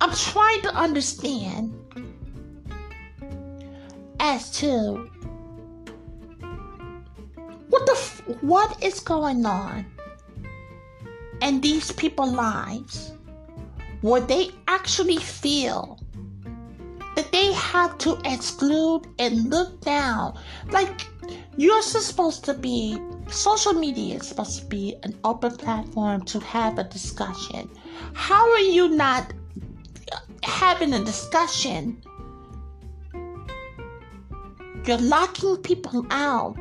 I'm 0.00 0.14
trying 0.14 0.62
to 0.62 0.74
understand 0.74 1.74
as 4.20 4.50
to 4.58 5.10
what 7.68 7.84
the 7.84 7.92
f- 7.92 8.22
what 8.40 8.82
is 8.82 9.00
going 9.00 9.44
on 9.44 9.84
in 11.42 11.60
these 11.60 11.90
people's 11.92 12.32
lives 12.32 13.12
where 14.00 14.20
they 14.20 14.50
actually 14.68 15.16
feel 15.16 15.97
that 17.18 17.32
they 17.32 17.52
have 17.52 17.98
to 17.98 18.16
exclude 18.24 19.02
and 19.18 19.50
look 19.50 19.80
down 19.80 20.38
like 20.70 21.06
you're 21.56 21.82
supposed 21.82 22.44
to 22.44 22.54
be 22.54 22.96
social 23.28 23.72
media 23.72 24.14
is 24.14 24.28
supposed 24.28 24.60
to 24.60 24.66
be 24.66 24.96
an 25.02 25.12
open 25.24 25.54
platform 25.56 26.22
to 26.24 26.38
have 26.40 26.78
a 26.78 26.84
discussion 26.84 27.68
how 28.14 28.48
are 28.52 28.66
you 28.76 28.88
not 28.88 29.32
having 30.42 30.94
a 30.94 31.04
discussion, 31.04 32.02
you're 34.84 34.98
locking 34.98 35.56
people 35.58 36.06
out. 36.10 36.56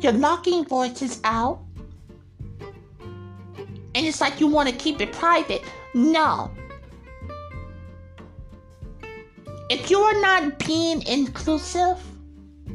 You're 0.00 0.12
locking 0.12 0.64
voices 0.64 1.20
out. 1.24 1.60
And 3.94 4.06
it's 4.06 4.20
like 4.20 4.40
you 4.40 4.46
want 4.46 4.68
to 4.68 4.74
keep 4.74 5.00
it 5.00 5.12
private. 5.12 5.62
No. 5.94 6.50
If 9.70 9.90
you 9.90 10.00
are 10.00 10.20
not 10.20 10.58
being 10.58 11.06
inclusive, 11.06 11.98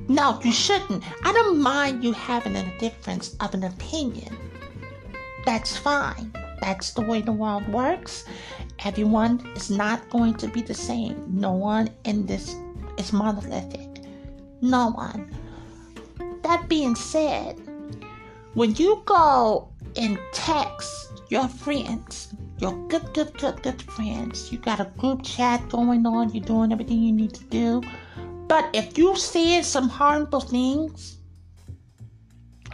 no, 0.08 0.40
you 0.44 0.52
shouldn't. 0.52 1.04
I 1.24 1.34
don't 1.34 1.60
mind 1.60 2.04
you 2.04 2.14
having 2.14 2.56
a 2.56 2.80
difference 2.80 3.36
of 3.40 3.54
an 3.54 3.64
opinion. 3.64 4.36
That's 5.46 5.76
fine. 5.76 6.32
That's 6.62 6.92
the 6.92 7.02
way 7.02 7.22
the 7.22 7.32
world 7.32 7.68
works. 7.68 8.26
Everyone 8.80 9.46
is 9.56 9.70
not 9.70 10.10
going 10.10 10.36
to 10.36 10.48
be 10.48 10.62
the 10.62 10.74
same. 10.74 11.24
No 11.28 11.52
one 11.52 11.90
in 12.06 12.26
this 12.26 12.56
is 12.98 13.14
monolithic. 13.14 14.04
No 14.62 14.92
one. 14.92 15.36
That 16.44 16.70
being 16.70 16.96
said, 16.96 17.60
when 18.54 18.76
you 18.76 19.02
go 19.06 19.70
and 19.96 20.18
text 20.32 21.22
your 21.30 21.48
friends 21.48 22.34
your 22.60 22.74
good, 22.88 23.14
good, 23.14 23.38
good, 23.38 23.62
good 23.62 23.82
friends. 23.82 24.52
You 24.52 24.58
got 24.58 24.80
a 24.80 24.86
group 24.98 25.24
chat 25.24 25.70
going 25.70 26.06
on. 26.06 26.34
You're 26.34 26.44
doing 26.44 26.72
everything 26.72 27.02
you 27.04 27.12
need 27.12 27.34
to 27.36 27.44
do. 27.46 27.82
But 28.48 28.70
if 28.74 28.98
you 28.98 29.16
say 29.16 29.62
some 29.62 29.90
harmful 29.90 30.40
things 30.40 31.18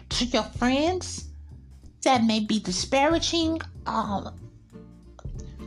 to 0.10 0.26
your 0.26 0.44
friends 0.44 1.26
that 2.04 2.24
may 2.24 2.40
be 2.40 2.60
disparaging 2.60 3.62
um, 3.86 4.34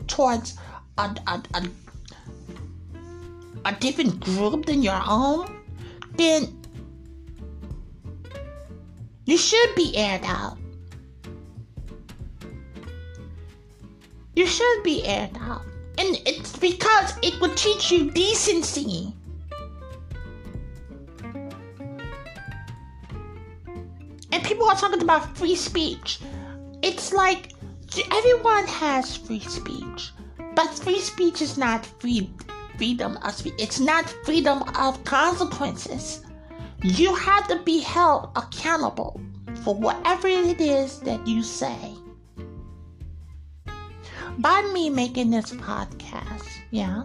towards 0.07 0.57
a, 0.99 1.15
a, 1.27 1.43
a, 1.55 1.63
a 3.65 3.73
different 3.73 4.21
group 4.21 4.67
than 4.67 4.83
your 4.83 5.01
own, 5.07 5.63
then 6.17 6.63
you 9.25 9.37
should 9.37 9.75
be 9.75 9.97
aired 9.97 10.25
out. 10.25 10.57
You 14.37 14.47
should 14.47 14.83
be 14.83 15.03
aired 15.07 15.37
out. 15.41 15.63
And 15.97 16.21
it's 16.27 16.59
because 16.59 17.15
it 17.23 17.41
will 17.41 17.55
teach 17.55 17.91
you 17.91 18.11
decency. 18.11 19.15
And 24.31 24.45
people 24.45 24.69
are 24.69 24.77
talking 24.77 25.01
about 25.01 25.39
free 25.39 25.55
speech. 25.57 26.21
It's 26.83 27.15
like 27.15 27.55
everyone 28.13 28.67
has 28.67 29.17
free 29.17 29.41
speech. 29.41 30.13
But 30.55 30.69
free 30.75 31.01
speech 31.01 31.41
is 31.41 31.57
not 31.57 31.87
free 31.87 32.31
freedom 32.77 33.17
of 33.23 33.33
speech. 33.33 33.55
It's 33.59 33.81
not 33.81 34.11
freedom 34.27 34.63
of 34.79 35.03
consequences. 35.05 36.21
You 36.83 37.15
have 37.15 37.49
to 37.49 37.59
be 37.63 37.81
held 37.81 38.33
accountable 38.37 39.19
for 39.65 39.75
whatever 39.75 40.29
it 40.29 40.61
is 40.61 41.01
that 41.01 41.27
you 41.27 41.43
say. 41.43 41.96
By 44.39 44.61
me 44.75 44.91
making 44.91 45.31
this 45.31 45.51
podcast, 45.53 46.47
yeah, 46.71 47.05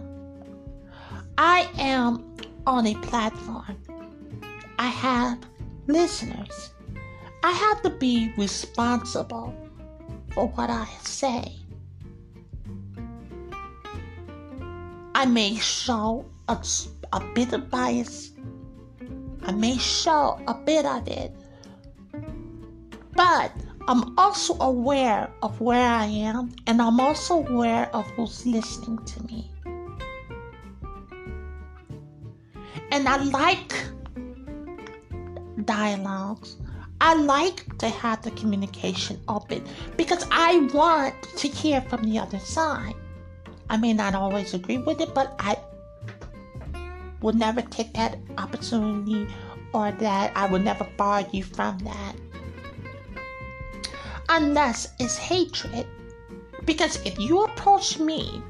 I 1.38 1.66
am 1.78 2.36
on 2.66 2.86
a 2.86 2.94
platform. 2.96 3.76
I 4.78 4.88
have 4.88 5.38
listeners. 5.86 6.70
I 7.42 7.50
have 7.50 7.80
to 7.82 7.90
be 7.90 8.34
responsible 8.36 9.54
for 10.34 10.48
what 10.48 10.68
I 10.68 10.86
say. 11.04 11.56
I 15.14 15.24
may 15.24 15.54
show 15.56 16.26
a, 16.48 16.58
a 17.12 17.20
bit 17.34 17.54
of 17.54 17.70
bias. 17.70 18.32
I 19.42 19.52
may 19.52 19.78
show 19.78 20.38
a 20.46 20.54
bit 20.54 20.84
of 20.84 21.08
it. 21.08 21.34
But 23.14 23.52
I'm 23.88 24.16
also 24.16 24.56
aware 24.60 25.28
of 25.42 25.60
where 25.60 25.88
I 25.88 26.06
am 26.06 26.54
and 26.66 26.80
I'm 26.80 27.00
also 27.00 27.44
aware 27.46 27.94
of 27.94 28.06
who's 28.10 28.46
listening 28.46 29.04
to 29.04 29.22
me. 29.24 29.50
And 32.92 33.08
I 33.08 33.16
like 33.16 33.74
dialogues. 35.64 36.56
I 37.00 37.14
like 37.14 37.78
to 37.78 37.88
have 37.88 38.22
the 38.22 38.30
communication 38.32 39.20
open 39.26 39.64
because 39.96 40.24
I 40.30 40.68
want 40.72 41.20
to 41.38 41.48
hear 41.48 41.80
from 41.80 42.04
the 42.04 42.20
other 42.20 42.38
side. 42.38 42.94
I 43.68 43.76
may 43.78 43.92
not 43.92 44.14
always 44.14 44.54
agree 44.54 44.78
with 44.78 45.00
it, 45.00 45.12
but 45.12 45.34
I 45.40 45.56
will 47.20 47.32
never 47.32 47.62
take 47.62 47.92
that 47.94 48.18
opportunity 48.38 49.26
or 49.72 49.90
that 49.90 50.32
I 50.36 50.46
will 50.46 50.60
never 50.60 50.84
bar 50.96 51.24
you 51.32 51.42
from 51.42 51.78
that. 51.78 52.14
Unless 54.34 54.88
it's 54.98 55.18
hatred. 55.18 55.86
Because 56.64 56.96
if 57.04 57.18
you 57.18 57.44
approach 57.44 57.98
me 57.98 58.42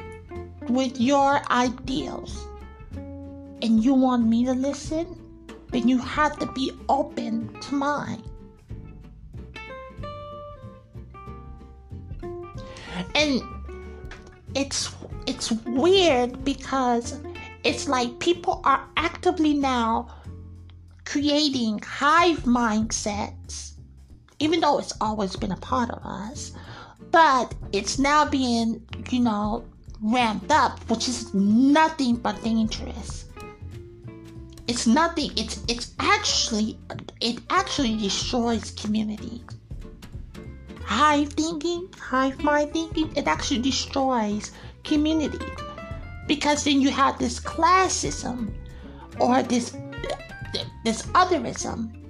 with 0.69 1.01
your 1.01 1.43
ideals 1.51 2.47
and 2.95 3.83
you 3.83 3.93
want 3.93 4.25
me 4.27 4.45
to 4.45 4.53
listen, 4.53 5.19
then 5.73 5.89
you 5.89 5.99
have 5.99 6.39
to 6.39 6.47
be 6.53 6.71
open 6.89 7.53
to 7.63 7.75
mine. 7.75 8.23
And 13.17 13.43
it's 14.55 14.95
it's 15.27 15.51
weird 15.51 16.45
because 16.45 17.19
it's 17.65 17.89
like 17.89 18.21
people 18.21 18.61
are 18.65 18.87
actively 18.97 19.55
now 19.55 20.09
creating 21.05 21.81
hive 21.81 22.45
mindsets, 22.45 23.72
even 24.43 24.59
though 24.59 24.79
it's 24.81 24.93
always 25.01 25.37
been 25.37 25.53
a 25.53 25.57
part 25.59 25.89
of 25.91 26.05
us, 26.05 26.51
but 27.13 27.55
it's 27.73 27.97
now 27.97 28.29
being, 28.29 28.85
you 29.09 29.21
know, 29.21 29.65
ramped 30.03 30.51
up, 30.51 30.81
which 30.91 31.09
is 31.09 31.33
nothing 31.33 32.17
but 32.17 32.43
dangerous. 32.43 33.27
It's 34.67 34.85
nothing. 34.85 35.31
It's 35.37 35.63
it's 35.69 35.95
actually 36.01 36.77
it 37.21 37.39
actually 37.51 37.97
destroys 37.97 38.73
community. 38.73 39.45
Hive 40.85 41.33
thinking, 41.35 41.89
hive 42.01 42.43
mind 42.43 42.73
thinking, 42.73 43.15
it 43.17 43.29
actually 43.29 43.61
destroys 43.61 44.51
community 44.83 45.47
because 46.27 46.65
then 46.65 46.81
you 46.81 46.91
have 46.91 47.17
this 47.19 47.39
classism 47.39 48.53
or 49.21 49.43
this 49.45 49.71
this 50.85 51.03
otherism 51.15 52.02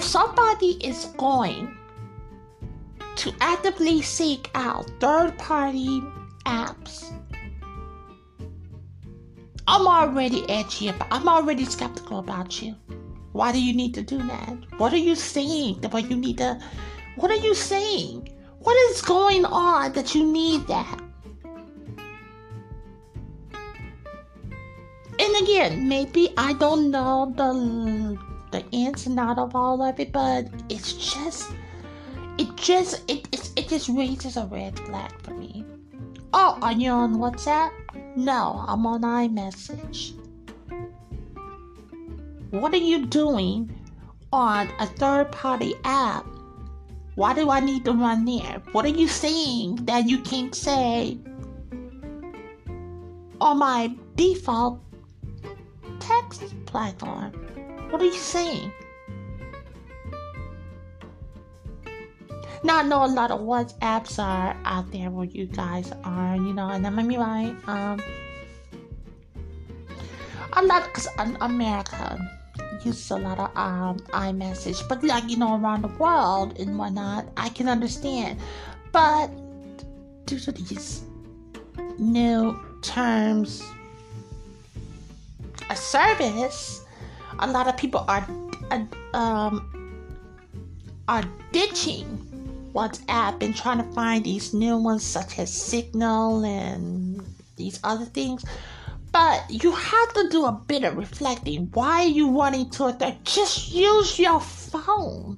if 0.00 0.06
somebody 0.06 0.78
is 0.82 1.04
going 1.18 1.76
to 3.16 3.34
actively 3.42 4.00
seek 4.00 4.50
out 4.54 4.90
third 4.98 5.36
party 5.36 6.00
apps 6.46 7.12
I'm 9.68 9.86
already 9.86 10.48
edgy 10.48 10.88
about 10.88 11.08
I'm 11.10 11.28
already 11.28 11.66
skeptical 11.66 12.18
about 12.18 12.62
you. 12.62 12.74
Why 13.32 13.52
do 13.52 13.62
you 13.62 13.74
need 13.74 13.92
to 13.92 14.02
do 14.02 14.16
that? 14.22 14.56
What 14.78 14.94
are 14.94 15.04
you 15.08 15.14
saying 15.14 15.82
that 15.82 15.92
you 16.08 16.16
need 16.16 16.38
to 16.38 16.58
what 17.16 17.30
are 17.30 17.42
you 17.48 17.54
saying? 17.54 18.26
What 18.60 18.78
is 18.88 19.02
going 19.02 19.44
on 19.44 19.92
that 19.92 20.14
you 20.14 20.24
need 20.24 20.66
that? 20.68 20.98
And 25.20 25.42
again, 25.42 25.86
maybe 25.86 26.32
I 26.38 26.54
don't 26.54 26.90
know 26.90 27.34
the 27.36 28.29
the 28.50 28.64
ins 28.70 29.06
and 29.06 29.18
out 29.18 29.38
of 29.38 29.54
all 29.54 29.82
of 29.82 29.98
it, 30.00 30.12
but 30.12 30.48
it's 30.68 30.92
just 30.92 31.50
it 32.38 32.54
just 32.56 33.02
it 33.10 33.28
it, 33.32 33.50
it 33.56 33.68
just 33.68 33.88
raises 33.88 34.36
a 34.36 34.46
red 34.46 34.78
flag 34.80 35.12
for 35.22 35.32
me. 35.32 35.64
Oh, 36.32 36.58
are 36.62 36.72
you 36.72 36.90
on 36.90 37.16
WhatsApp? 37.16 37.70
No, 38.16 38.64
I'm 38.66 38.86
on 38.86 39.02
iMessage. 39.02 40.14
What 42.50 42.72
are 42.74 42.76
you 42.76 43.06
doing 43.06 43.74
on 44.32 44.68
a 44.78 44.86
third 44.86 45.30
party 45.32 45.74
app 45.84 46.26
why 47.20 47.34
do 47.34 47.50
I 47.50 47.60
need 47.60 47.84
to 47.84 47.92
run 47.92 48.24
there? 48.24 48.62
What 48.72 48.86
are 48.86 48.96
you 48.96 49.06
saying 49.06 49.84
that 49.84 50.08
you 50.08 50.20
can't 50.20 50.54
say 50.54 51.18
on 53.40 53.58
my 53.58 53.94
default 54.14 54.80
text 55.98 56.54
platform? 56.64 57.32
What 57.90 58.00
are 58.02 58.06
you 58.06 58.12
saying? 58.12 58.72
Now 62.62 62.78
I 62.78 62.82
know 62.82 63.04
a 63.04 63.06
lot 63.06 63.30
of 63.30 63.40
WhatsApps 63.40 64.18
are 64.18 64.56
out 64.64 64.90
there 64.92 65.10
where 65.10 65.26
you 65.26 65.46
guys 65.46 65.92
are, 66.04 66.36
you 66.36 66.52
know, 66.52 66.68
and 66.68 66.86
I'm 66.86 66.96
right. 66.96 67.56
Um, 67.66 68.00
I'm 70.52 70.66
not 70.66 70.84
because 70.84 71.08
I'm 71.18 71.36
American 71.40 72.28
use 72.84 73.10
a 73.10 73.16
lot 73.16 73.38
of 73.38 73.56
um, 73.56 73.98
iMessage, 74.12 74.86
but 74.88 75.02
like 75.04 75.28
you 75.28 75.36
know 75.36 75.60
around 75.60 75.82
the 75.82 75.88
world 75.98 76.58
and 76.58 76.78
whatnot, 76.78 77.26
I 77.36 77.48
can 77.50 77.68
understand. 77.68 78.38
But 78.92 79.28
due 80.26 80.38
to 80.38 80.52
these 80.52 81.02
new 81.98 82.58
terms 82.82 83.62
a 85.68 85.76
service, 85.76 86.79
a 87.40 87.46
lot 87.46 87.68
of 87.68 87.76
people 87.76 88.04
are 88.08 88.26
uh, 88.70 88.84
um, 89.16 89.66
are 91.08 91.24
ditching 91.52 92.06
WhatsApp 92.74 93.42
and 93.42 93.56
trying 93.56 93.78
to 93.78 93.92
find 93.92 94.24
these 94.24 94.54
new 94.54 94.76
ones 94.76 95.02
such 95.02 95.38
as 95.38 95.52
Signal 95.52 96.44
and 96.44 97.20
these 97.56 97.80
other 97.82 98.04
things 98.04 98.44
but 99.12 99.44
you 99.50 99.72
have 99.72 100.12
to 100.14 100.28
do 100.28 100.44
a 100.46 100.52
bit 100.52 100.84
of 100.84 100.96
reflecting. 100.96 101.68
Why 101.72 102.04
are 102.04 102.06
you 102.06 102.28
wanting 102.28 102.70
to 102.70 102.86
attack? 102.86 103.24
Just 103.24 103.72
use 103.72 104.18
your 104.18 104.40
phone. 104.40 105.36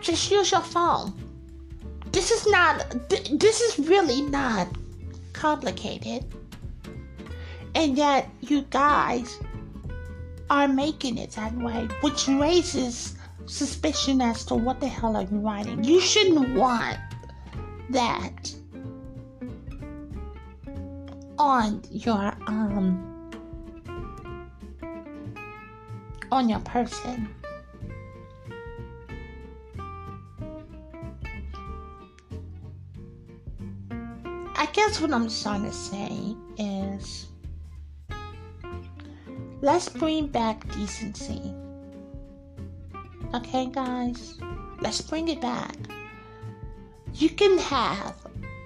Just 0.00 0.30
use 0.30 0.50
your 0.50 0.60
phone. 0.60 1.14
This 2.10 2.30
is 2.30 2.46
not, 2.48 3.08
this 3.08 3.60
is 3.60 3.88
really 3.88 4.22
not 4.22 4.68
complicated. 5.32 6.24
And 7.74 7.96
yet, 7.96 8.28
you 8.40 8.62
guys 8.70 9.38
are 10.50 10.68
making 10.68 11.18
it 11.18 11.32
that 11.32 11.56
way, 11.56 11.88
which 12.00 12.28
raises 12.28 13.16
suspicion 13.46 14.20
as 14.20 14.44
to 14.46 14.54
what 14.54 14.80
the 14.80 14.88
hell 14.88 15.16
are 15.16 15.22
you 15.22 15.38
writing. 15.38 15.82
You 15.84 16.00
shouldn't 16.00 16.54
want 16.54 16.98
that 17.90 18.54
on 21.38 21.82
your 21.90 22.32
um 22.46 23.30
on 26.30 26.48
your 26.48 26.60
person. 26.60 27.28
I 34.56 34.66
guess 34.72 35.00
what 35.00 35.12
I'm 35.12 35.28
trying 35.28 35.64
to 35.64 35.72
say 35.72 36.36
is 36.56 37.26
let's 39.64 39.88
bring 39.88 40.26
back 40.26 40.60
decency. 40.74 41.40
Okay, 43.32 43.66
guys? 43.72 44.38
Let's 44.82 45.00
bring 45.00 45.28
it 45.28 45.40
back. 45.40 45.74
You 47.14 47.30
can 47.30 47.56
have 47.58 48.14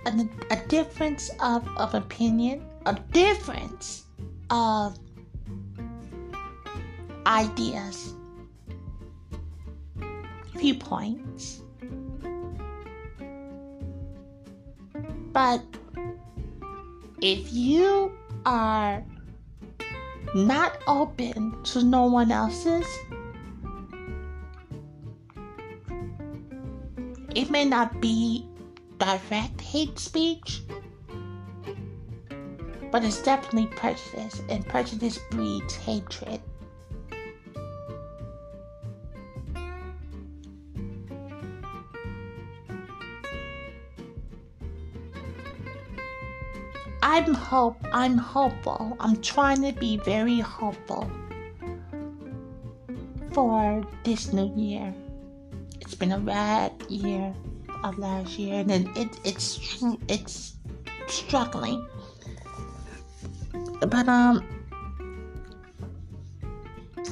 a, 0.07 0.29
a 0.51 0.57
difference 0.67 1.31
of, 1.39 1.67
of 1.77 1.95
opinion, 1.95 2.67
a 2.85 2.95
difference 3.13 4.07
of 4.51 4.99
ideas, 7.27 8.15
viewpoints. 10.57 11.63
But 15.33 15.63
if 17.23 17.53
you 17.53 18.13
are 18.45 19.05
not 20.35 20.79
open 20.87 21.63
to 21.65 21.83
no 21.83 22.05
one 22.05 22.31
else's, 22.31 22.87
it 27.35 27.51
may 27.51 27.65
not 27.65 28.01
be 28.01 28.47
direct 28.99 29.61
hate 29.61 29.99
speech, 29.99 30.63
but 32.91 33.05
it's 33.05 33.23
definitely 33.23 33.67
prejudice, 33.67 34.43
and 34.49 34.67
prejudice 34.67 35.19
breeds 35.31 35.75
hatred. 35.77 36.41
I'm 47.11 47.33
hope 47.33 47.79
I'm 47.91 48.19
hopeful. 48.19 48.95
I'm 49.01 49.17
trying 49.23 49.63
to 49.63 49.73
be 49.73 49.97
very 49.97 50.41
hopeful 50.41 51.11
for 53.33 53.83
this 54.05 54.35
new 54.35 54.53
year. 54.55 54.95
It's 55.81 55.95
been 55.95 56.13
a 56.13 56.19
bad 56.19 56.71
year 56.91 57.33
of 57.83 57.99
last 57.99 58.39
year, 58.39 58.63
and 58.69 58.95
it, 58.95 59.09
it's 59.25 59.83
it's 60.09 60.57
struggling. 61.07 61.89
But 63.81 64.07
um, 64.07 64.45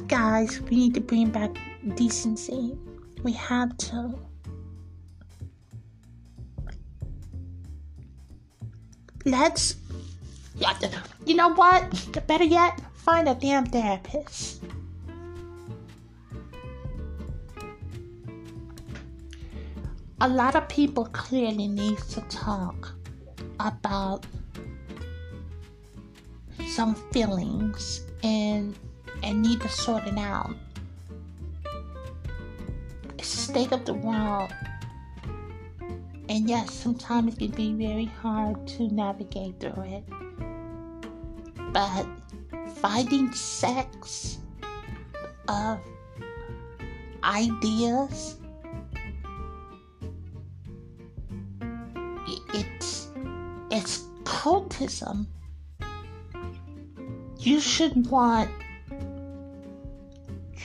guys, 0.05 0.61
we 0.69 0.77
need 0.77 0.93
to 0.93 1.01
bring 1.01 1.31
back 1.31 1.57
decency. 1.95 2.77
We 3.23 3.31
have 3.31 3.75
to. 3.89 4.13
Let's. 9.25 9.86
You 11.25 11.35
know 11.35 11.53
what? 11.53 12.25
Better 12.27 12.43
yet, 12.43 12.81
find 12.93 13.29
a 13.29 13.35
damn 13.35 13.65
therapist. 13.65 14.61
a 20.19 20.27
lot 20.27 20.55
of 20.55 20.67
people 20.67 21.05
clearly 21.05 21.67
need 21.67 21.97
to 21.99 22.21
talk 22.21 22.91
about 23.59 24.25
some 26.69 26.95
feelings 27.11 28.01
and 28.23 28.75
and 29.23 29.41
need 29.41 29.61
to 29.61 29.69
sort 29.69 30.05
it 30.07 30.17
out. 30.17 30.55
The 33.17 33.23
state 33.23 33.71
of 33.71 33.85
the 33.85 33.93
world. 33.93 34.53
And 36.29 36.49
yes, 36.49 36.73
sometimes 36.73 37.33
it 37.35 37.39
can 37.39 37.51
be 37.51 37.73
very 37.73 38.05
hard 38.05 38.67
to 38.67 38.93
navigate 38.93 39.59
through 39.59 39.83
it. 39.83 40.03
But 41.71 42.05
finding 42.81 43.31
sects 43.33 44.39
of 45.47 45.79
ideas 47.23 48.37
it's 52.53 53.09
it's 53.71 54.03
cultism. 54.23 55.27
You 57.39 57.59
should 57.59 58.07
want 58.07 58.49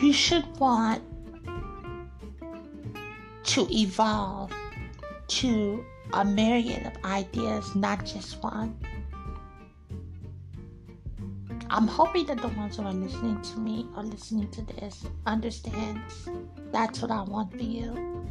you 0.00 0.12
should 0.12 0.46
want 0.58 1.02
to 3.44 3.66
evolve 3.70 4.52
to 5.28 5.84
a 6.12 6.24
myriad 6.24 6.86
of 6.86 7.04
ideas, 7.04 7.74
not 7.74 8.04
just 8.04 8.42
one. 8.42 8.76
I'm 11.74 11.88
hoping 11.88 12.26
that 12.26 12.36
the 12.36 12.48
ones 12.48 12.76
who 12.76 12.82
are 12.82 12.92
listening 12.92 13.40
to 13.40 13.58
me 13.58 13.86
or 13.96 14.02
listening 14.02 14.50
to 14.50 14.60
this 14.60 15.06
understands 15.24 16.28
that's 16.70 17.00
what 17.00 17.10
I 17.10 17.22
want 17.22 17.50
for 17.50 17.62
you. 17.62 18.28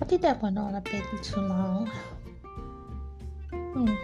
I 0.00 0.04
think 0.04 0.20
that 0.22 0.42
went 0.42 0.58
on 0.58 0.74
a 0.74 0.80
bit 0.80 1.04
too 1.22 1.42
long. 1.42 1.88
Hmm. 3.52 3.94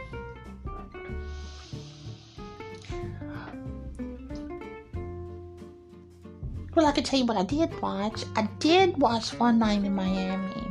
Well, 6.76 6.86
I 6.86 6.92
can 6.92 7.02
tell 7.02 7.18
you 7.18 7.26
what 7.26 7.36
I 7.36 7.42
did 7.42 7.82
watch. 7.82 8.22
I 8.36 8.42
did 8.60 8.96
watch 8.96 9.30
One 9.40 9.58
Night 9.58 9.82
in 9.82 9.92
Miami 9.92 10.70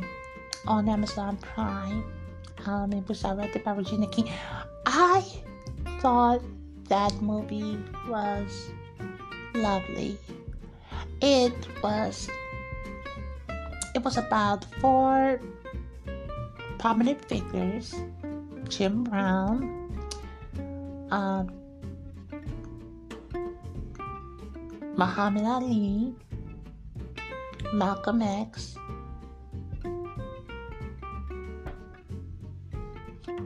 on 0.66 0.88
Amazon 0.88 1.36
Prime. 1.36 2.06
Um, 2.66 2.94
it 2.94 3.08
was 3.08 3.22
directed 3.22 3.64
by 3.64 3.74
Regina 3.74 4.08
King. 4.08 4.30
I 4.86 5.24
thought 6.00 6.42
that 6.90 7.14
movie 7.22 7.78
was 8.08 8.72
lovely. 9.54 10.18
It 11.22 11.54
was 11.84 12.30
it 13.94 14.04
was 14.04 14.18
about 14.18 14.66
four 14.80 15.40
prominent 16.80 17.24
figures 17.26 17.94
Jim 18.72 19.04
Brown, 19.04 19.68
um, 21.12 21.52
Muhammad 24.96 25.44
Ali, 25.44 26.16
Malcolm 27.74 28.22
X, 28.22 28.76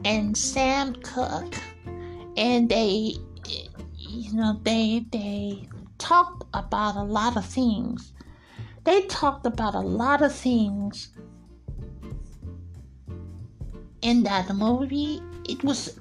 and 0.06 0.34
Sam 0.34 0.94
Cooke. 1.02 1.54
And 2.38 2.68
they, 2.68 3.16
you 3.94 4.32
know, 4.32 4.58
they, 4.62 5.04
they 5.12 5.68
talked 5.98 6.44
about 6.54 6.96
a 6.96 7.02
lot 7.02 7.36
of 7.36 7.44
things 7.44 8.12
they 8.86 9.02
talked 9.06 9.44
about 9.44 9.74
a 9.74 9.80
lot 9.80 10.22
of 10.22 10.32
things 10.32 11.08
in 14.00 14.22
that 14.22 14.48
movie. 14.54 15.20
It 15.48 15.64
was 15.64 15.98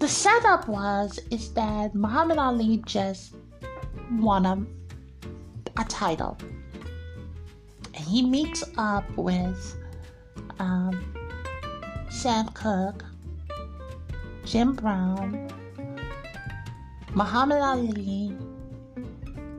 the 0.00 0.08
setup 0.08 0.66
was 0.66 1.20
is 1.30 1.54
that 1.54 1.94
Muhammad 1.94 2.38
Ali 2.38 2.82
just 2.84 3.36
won 4.10 4.44
a, 4.46 4.66
a 5.80 5.84
title, 5.84 6.36
and 7.94 8.04
he 8.04 8.26
meets 8.26 8.64
up 8.76 9.08
with 9.16 9.76
um, 10.58 11.13
Sam 12.14 12.48
Cooke, 12.54 13.04
Jim 14.46 14.74
Brown, 14.74 15.50
Muhammad 17.12 17.60
Ali, 17.60 18.32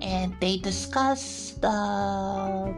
and 0.01 0.33
they 0.39 0.57
discuss 0.57 1.51
the 1.61 2.73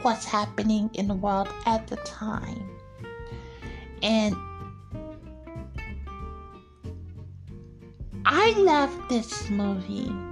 what's 0.00 0.24
happening 0.24 0.90
in 0.94 1.06
the 1.06 1.14
world 1.14 1.48
at 1.66 1.86
the 1.86 1.96
time. 1.96 2.68
And 4.02 4.34
I 8.24 8.52
love 8.56 8.90
this 9.08 9.48
movie. 9.50 10.31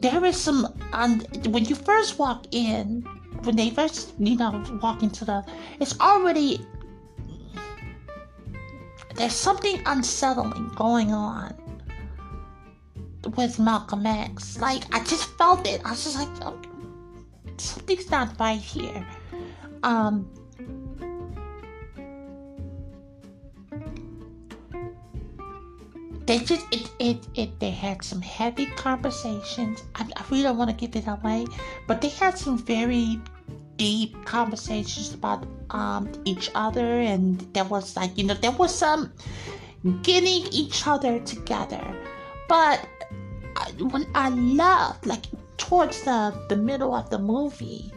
There 0.00 0.24
is 0.24 0.36
some, 0.36 0.66
um, 0.92 1.20
when 1.48 1.64
you 1.64 1.74
first 1.74 2.18
walk 2.18 2.46
in, 2.50 3.02
when 3.42 3.56
they 3.56 3.70
first, 3.70 4.12
you 4.18 4.36
know, 4.36 4.64
walk 4.82 5.02
into 5.02 5.24
the, 5.24 5.44
it's 5.80 5.98
already 6.00 6.60
there's 9.20 9.34
something 9.34 9.82
unsettling 9.86 10.70
going 10.76 11.12
on 11.12 11.54
with 13.36 13.58
Malcolm 13.58 14.06
X. 14.06 14.58
Like 14.58 14.82
I 14.94 15.04
just 15.04 15.36
felt 15.36 15.66
it. 15.66 15.82
I 15.84 15.90
was 15.90 16.04
just 16.04 16.16
like, 16.16 16.28
oh, 16.42 16.58
something's 17.58 18.10
not 18.10 18.38
right 18.40 18.58
here. 18.58 19.06
Um, 19.82 20.28
they 26.30 26.38
just 26.38 26.64
it 26.70 26.88
it, 27.00 27.26
it 27.34 27.58
they 27.58 27.72
had 27.72 28.04
some 28.04 28.22
heavy 28.22 28.66
conversations. 28.76 29.82
I, 29.96 30.06
I 30.16 30.24
really 30.30 30.44
don't 30.44 30.56
want 30.56 30.70
to 30.70 30.76
give 30.76 30.94
it 30.94 31.08
away, 31.08 31.44
but 31.88 32.00
they 32.00 32.08
had 32.08 32.38
some 32.38 32.56
very 32.56 33.20
deep 33.76 34.14
conversations 34.24 35.12
about 35.12 35.44
um 35.70 36.08
each 36.24 36.48
other, 36.54 36.86
and 37.00 37.40
there 37.52 37.64
was 37.64 37.96
like 37.96 38.16
you 38.16 38.22
know 38.22 38.34
there 38.34 38.52
was 38.52 38.72
some 38.72 39.12
getting 40.02 40.46
each 40.52 40.86
other 40.86 41.18
together, 41.18 41.84
but 42.48 42.78
I, 43.56 43.72
when 43.90 44.06
I 44.14 44.28
loved 44.28 45.06
like 45.06 45.26
towards 45.56 46.02
the 46.02 46.32
the 46.48 46.56
middle 46.56 46.94
of 46.94 47.10
the 47.10 47.18
movie, 47.18 47.90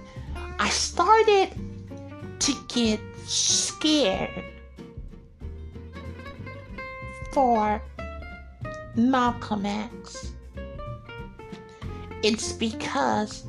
I 0.57 0.69
started 0.69 1.53
to 2.39 2.53
get 2.67 2.99
scared 3.27 4.43
for 7.31 7.79
Malcolm 8.95 9.65
X. 9.65 10.33
It's 12.23 12.53
because 12.53 13.45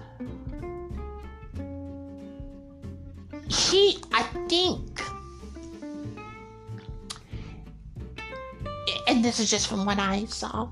he, 3.49 3.99
I 4.12 4.22
think, 4.49 5.01
and 9.07 9.24
this 9.24 9.38
is 9.38 9.51
just 9.51 9.68
from 9.68 9.84
what 9.84 9.99
I 9.99 10.24
saw, 10.24 10.68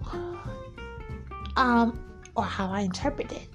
um, 1.56 2.02
or 2.34 2.44
how 2.44 2.68
I 2.70 2.80
interpret 2.80 3.30
it. 3.30 3.48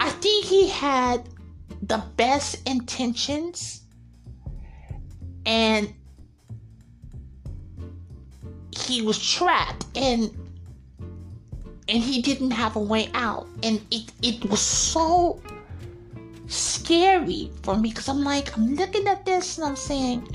I 0.00 0.10
think 0.10 0.44
he 0.44 0.68
had 0.68 1.28
the 1.82 2.02
best 2.16 2.68
intentions 2.68 3.82
and 5.46 5.94
he 8.82 9.02
was 9.02 9.18
trapped 9.18 9.86
and 9.94 10.30
and 11.88 12.02
he 12.02 12.22
didn't 12.22 12.52
have 12.52 12.76
a 12.76 12.80
way 12.80 13.10
out. 13.14 13.46
And 13.62 13.80
it 13.90 14.12
it 14.22 14.44
was 14.48 14.60
so 14.60 15.40
scary 16.46 17.50
for 17.62 17.76
me 17.76 17.90
because 17.90 18.08
I'm 18.08 18.22
like 18.22 18.56
I'm 18.56 18.74
looking 18.74 19.06
at 19.06 19.24
this 19.24 19.58
and 19.58 19.66
I'm 19.66 19.76
saying 19.76 20.26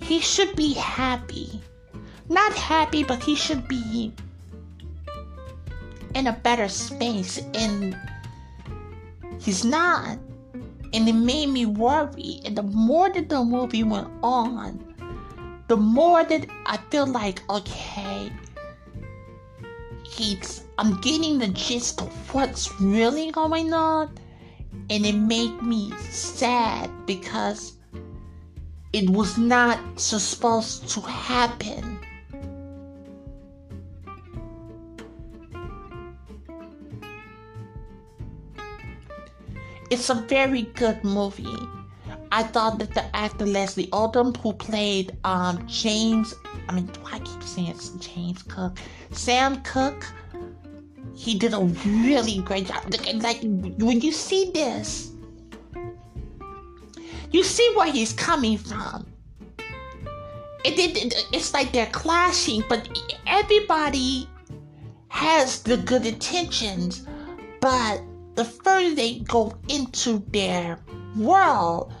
he 0.00 0.20
should 0.20 0.56
be 0.56 0.74
happy. 0.74 1.60
Not 2.28 2.52
happy 2.54 3.04
but 3.04 3.22
he 3.22 3.34
should 3.34 3.68
be 3.68 4.12
in 6.14 6.26
a 6.26 6.32
better 6.32 6.68
space. 6.68 7.38
And 7.54 7.96
he's 9.38 9.64
not 9.64 10.18
and 10.94 11.08
it 11.08 11.12
made 11.14 11.48
me 11.48 11.66
worry. 11.66 12.40
And 12.44 12.56
the 12.56 12.62
more 12.62 13.10
that 13.10 13.28
the 13.28 13.44
movie 13.44 13.82
went 13.82 14.08
on, 14.22 14.78
the 15.66 15.76
more 15.76 16.24
that 16.24 16.46
I 16.66 16.76
feel 16.90 17.06
like, 17.06 17.42
okay, 17.50 18.30
he's, 20.04 20.64
I'm 20.78 21.00
getting 21.00 21.40
the 21.40 21.48
gist 21.48 22.00
of 22.00 22.34
what's 22.34 22.80
really 22.80 23.32
going 23.32 23.72
on. 23.72 24.14
And 24.88 25.04
it 25.04 25.16
made 25.16 25.60
me 25.62 25.92
sad 26.10 26.90
because 27.06 27.76
it 28.92 29.10
was 29.10 29.36
not 29.36 29.80
supposed 29.98 30.88
to 30.90 31.00
happen. 31.00 31.93
It's 39.94 40.10
a 40.10 40.16
very 40.16 40.62
good 40.74 41.04
movie. 41.04 41.46
I 42.32 42.42
thought 42.42 42.80
that 42.80 42.94
the 42.94 43.04
actor 43.14 43.46
Leslie 43.46 43.86
Odom, 43.92 44.36
who 44.38 44.52
played 44.52 45.16
um, 45.22 45.64
James, 45.68 46.34
I 46.68 46.72
mean, 46.72 46.90
why 47.02 47.12
I 47.12 47.18
keep 47.20 47.40
saying 47.44 47.68
it's 47.68 47.90
James 47.90 48.42
Cook, 48.42 48.76
Sam 49.12 49.62
Cooke, 49.62 50.04
he 51.14 51.38
did 51.38 51.54
a 51.54 51.60
really 51.60 52.38
great 52.38 52.66
job. 52.66 52.92
Like 53.22 53.38
when 53.78 54.00
you 54.00 54.10
see 54.10 54.50
this, 54.50 55.12
you 57.30 57.44
see 57.44 57.72
where 57.76 57.92
he's 57.92 58.12
coming 58.12 58.58
from. 58.58 59.06
It, 60.64 60.76
it, 60.76 61.24
it's 61.32 61.54
like 61.54 61.70
they're 61.70 61.86
clashing, 61.92 62.64
but 62.68 62.88
everybody 63.28 64.28
has 65.06 65.62
the 65.62 65.76
good 65.76 66.04
intentions, 66.04 67.06
but 67.60 68.02
the 68.34 68.44
further 68.44 68.94
they 68.94 69.20
go 69.20 69.54
into 69.68 70.24
their 70.30 70.78
world, 71.16 71.92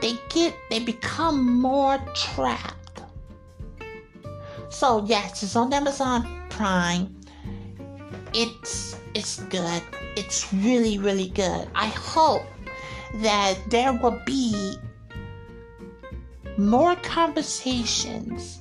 they 0.00 0.14
get 0.28 0.54
they 0.70 0.80
become 0.80 1.60
more 1.60 1.98
trapped. 2.14 3.02
So 4.68 5.04
yes, 5.06 5.42
it's 5.42 5.56
on 5.56 5.72
Amazon 5.72 6.46
Prime. 6.50 7.20
It's 8.34 8.98
it's 9.14 9.40
good. 9.44 9.82
It's 10.16 10.52
really 10.52 10.98
really 10.98 11.28
good. 11.28 11.68
I 11.74 11.86
hope 11.86 12.42
that 13.16 13.58
there 13.68 13.92
will 13.92 14.20
be 14.26 14.76
more 16.58 16.96
conversations 16.96 18.60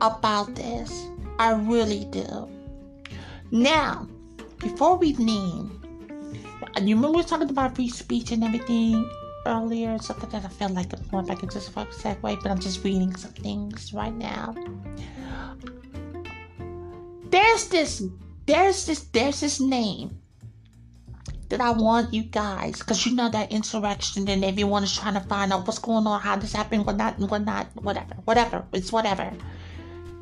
about 0.00 0.54
this. 0.54 1.08
I 1.38 1.52
really 1.52 2.04
do. 2.10 2.48
Now, 3.50 4.08
before 4.58 4.96
we 4.96 5.14
leave, 5.14 5.70
you 6.80 6.96
remember 6.96 7.10
we 7.10 7.22
were 7.22 7.28
talking 7.28 7.50
about 7.50 7.74
free 7.74 7.88
speech 7.88 8.32
and 8.32 8.44
everything 8.44 9.08
earlier, 9.46 9.98
something 9.98 10.30
that 10.30 10.44
I 10.44 10.48
felt 10.48 10.72
like 10.72 10.92
more 11.12 11.22
if 11.22 11.30
I 11.30 11.34
could 11.34 11.50
just 11.50 11.72
segue, 11.72 12.42
but 12.42 12.50
I'm 12.50 12.58
just 12.58 12.84
reading 12.84 13.14
some 13.16 13.32
things 13.32 13.92
right 13.92 14.14
now. 14.14 14.54
There's 17.30 17.68
this, 17.68 18.02
there's 18.46 18.86
this, 18.86 19.00
there's 19.12 19.40
this 19.40 19.60
name 19.60 20.20
that 21.48 21.60
I 21.60 21.70
want 21.70 22.14
you 22.14 22.22
guys, 22.22 22.78
because 22.78 23.04
you 23.04 23.14
know 23.14 23.28
that 23.28 23.52
insurrection 23.52 24.28
and 24.28 24.44
everyone 24.44 24.82
is 24.82 24.96
trying 24.96 25.14
to 25.14 25.20
find 25.20 25.52
out 25.52 25.66
what's 25.66 25.78
going 25.78 26.06
on, 26.06 26.20
how 26.20 26.36
this 26.36 26.52
happened, 26.52 26.86
what 26.86 26.96
not, 26.96 27.18
what 27.18 27.44
not, 27.44 27.66
whatever, 27.74 28.14
whatever, 28.24 28.64
it's 28.72 28.92
whatever. 28.92 29.30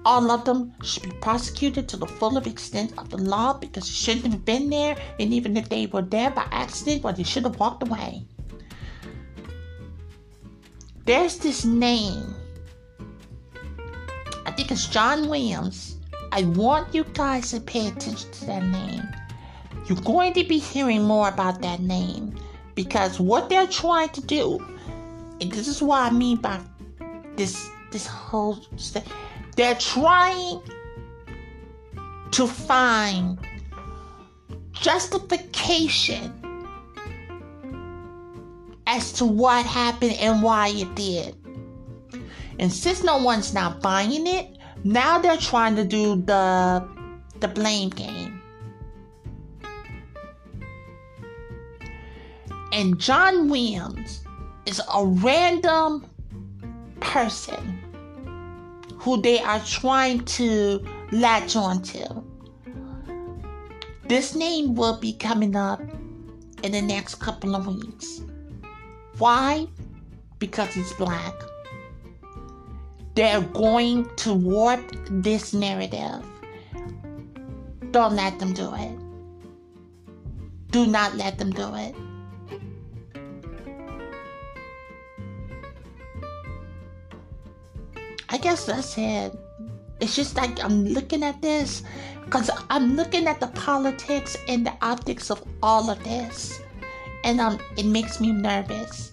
All 0.04 0.30
of 0.30 0.44
them 0.44 0.72
should 0.82 1.04
be 1.04 1.10
prosecuted 1.20 1.88
to 1.88 1.96
the 1.96 2.06
full 2.06 2.36
extent 2.38 2.92
of 2.98 3.10
the 3.10 3.18
law 3.18 3.52
because 3.52 3.84
they 3.84 3.92
shouldn't 3.92 4.32
have 4.32 4.44
been 4.44 4.68
there, 4.68 4.96
and 5.20 5.32
even 5.32 5.56
if 5.56 5.68
they 5.68 5.86
were 5.86 6.02
there 6.02 6.30
by 6.30 6.46
accident, 6.50 7.04
well, 7.04 7.12
they 7.12 7.22
should 7.22 7.44
have 7.44 7.58
walked 7.60 7.82
away. 7.82 8.24
There's 11.04 11.38
this 11.38 11.64
name. 11.64 12.34
I 14.44 14.50
think 14.50 14.70
it's 14.70 14.86
John 14.86 15.28
Williams. 15.28 15.96
I 16.32 16.44
want 16.44 16.94
you 16.94 17.04
guys 17.04 17.50
to 17.50 17.60
pay 17.60 17.88
attention 17.88 18.30
to 18.30 18.46
that 18.46 18.64
name. 18.64 19.02
You're 19.86 20.00
going 20.00 20.32
to 20.34 20.44
be 20.44 20.58
hearing 20.58 21.02
more 21.02 21.28
about 21.28 21.60
that 21.62 21.80
name 21.80 22.38
because 22.74 23.20
what 23.20 23.48
they're 23.48 23.66
trying 23.66 24.10
to 24.10 24.20
do, 24.20 24.58
and 25.40 25.50
this 25.50 25.68
is 25.68 25.82
what 25.82 26.00
I 26.00 26.10
mean 26.10 26.38
by 26.38 26.60
this 27.36 27.68
this 27.90 28.06
whole 28.06 28.64
they're 29.56 29.74
trying 29.74 30.62
to 32.32 32.46
find 32.46 33.38
justification 34.72 36.32
as 38.86 39.12
to 39.12 39.24
what 39.24 39.64
happened 39.66 40.12
and 40.14 40.42
why 40.42 40.68
it 40.68 40.94
did. 40.94 41.36
And 42.58 42.72
since 42.72 43.02
no 43.02 43.18
one's 43.22 43.52
not 43.54 43.80
buying 43.80 44.26
it, 44.26 44.56
now 44.84 45.18
they're 45.18 45.36
trying 45.36 45.76
to 45.76 45.84
do 45.84 46.16
the 46.22 46.86
the 47.40 47.48
blame 47.48 47.90
game. 47.90 48.40
And 52.72 52.98
John 52.98 53.50
Williams 53.50 54.24
is 54.64 54.80
a 54.92 55.04
random 55.04 56.06
person 57.00 57.81
who 59.02 59.20
they 59.20 59.40
are 59.40 59.58
trying 59.60 60.24
to 60.24 60.80
latch 61.10 61.56
onto. 61.56 62.22
This 64.06 64.36
name 64.36 64.76
will 64.76 64.98
be 65.00 65.12
coming 65.12 65.56
up 65.56 65.80
in 66.62 66.70
the 66.70 66.80
next 66.80 67.16
couple 67.16 67.56
of 67.56 67.66
weeks. 67.66 68.22
Why? 69.18 69.66
Because 70.38 70.72
he's 70.72 70.92
black. 70.92 71.34
They're 73.16 73.40
going 73.40 74.08
to 74.18 74.34
warp 74.34 74.80
this 75.10 75.52
narrative. 75.52 76.24
Don't 77.90 78.14
let 78.14 78.38
them 78.38 78.54
do 78.54 78.72
it. 78.74 78.96
Do 80.70 80.86
not 80.86 81.16
let 81.16 81.38
them 81.38 81.50
do 81.50 81.74
it. 81.74 81.94
I 88.32 88.38
guess 88.38 88.64
that's 88.64 88.96
it. 88.96 89.38
It's 90.00 90.16
just 90.16 90.36
like 90.36 90.58
I'm 90.64 90.86
looking 90.86 91.22
at 91.22 91.40
this 91.42 91.82
because 92.24 92.50
I'm 92.70 92.96
looking 92.96 93.26
at 93.26 93.40
the 93.40 93.48
politics 93.48 94.38
and 94.48 94.66
the 94.66 94.72
optics 94.80 95.30
of 95.30 95.44
all 95.62 95.90
of 95.90 96.02
this, 96.02 96.60
and 97.24 97.40
um, 97.40 97.60
it 97.76 97.84
makes 97.84 98.20
me 98.20 98.32
nervous. 98.32 99.12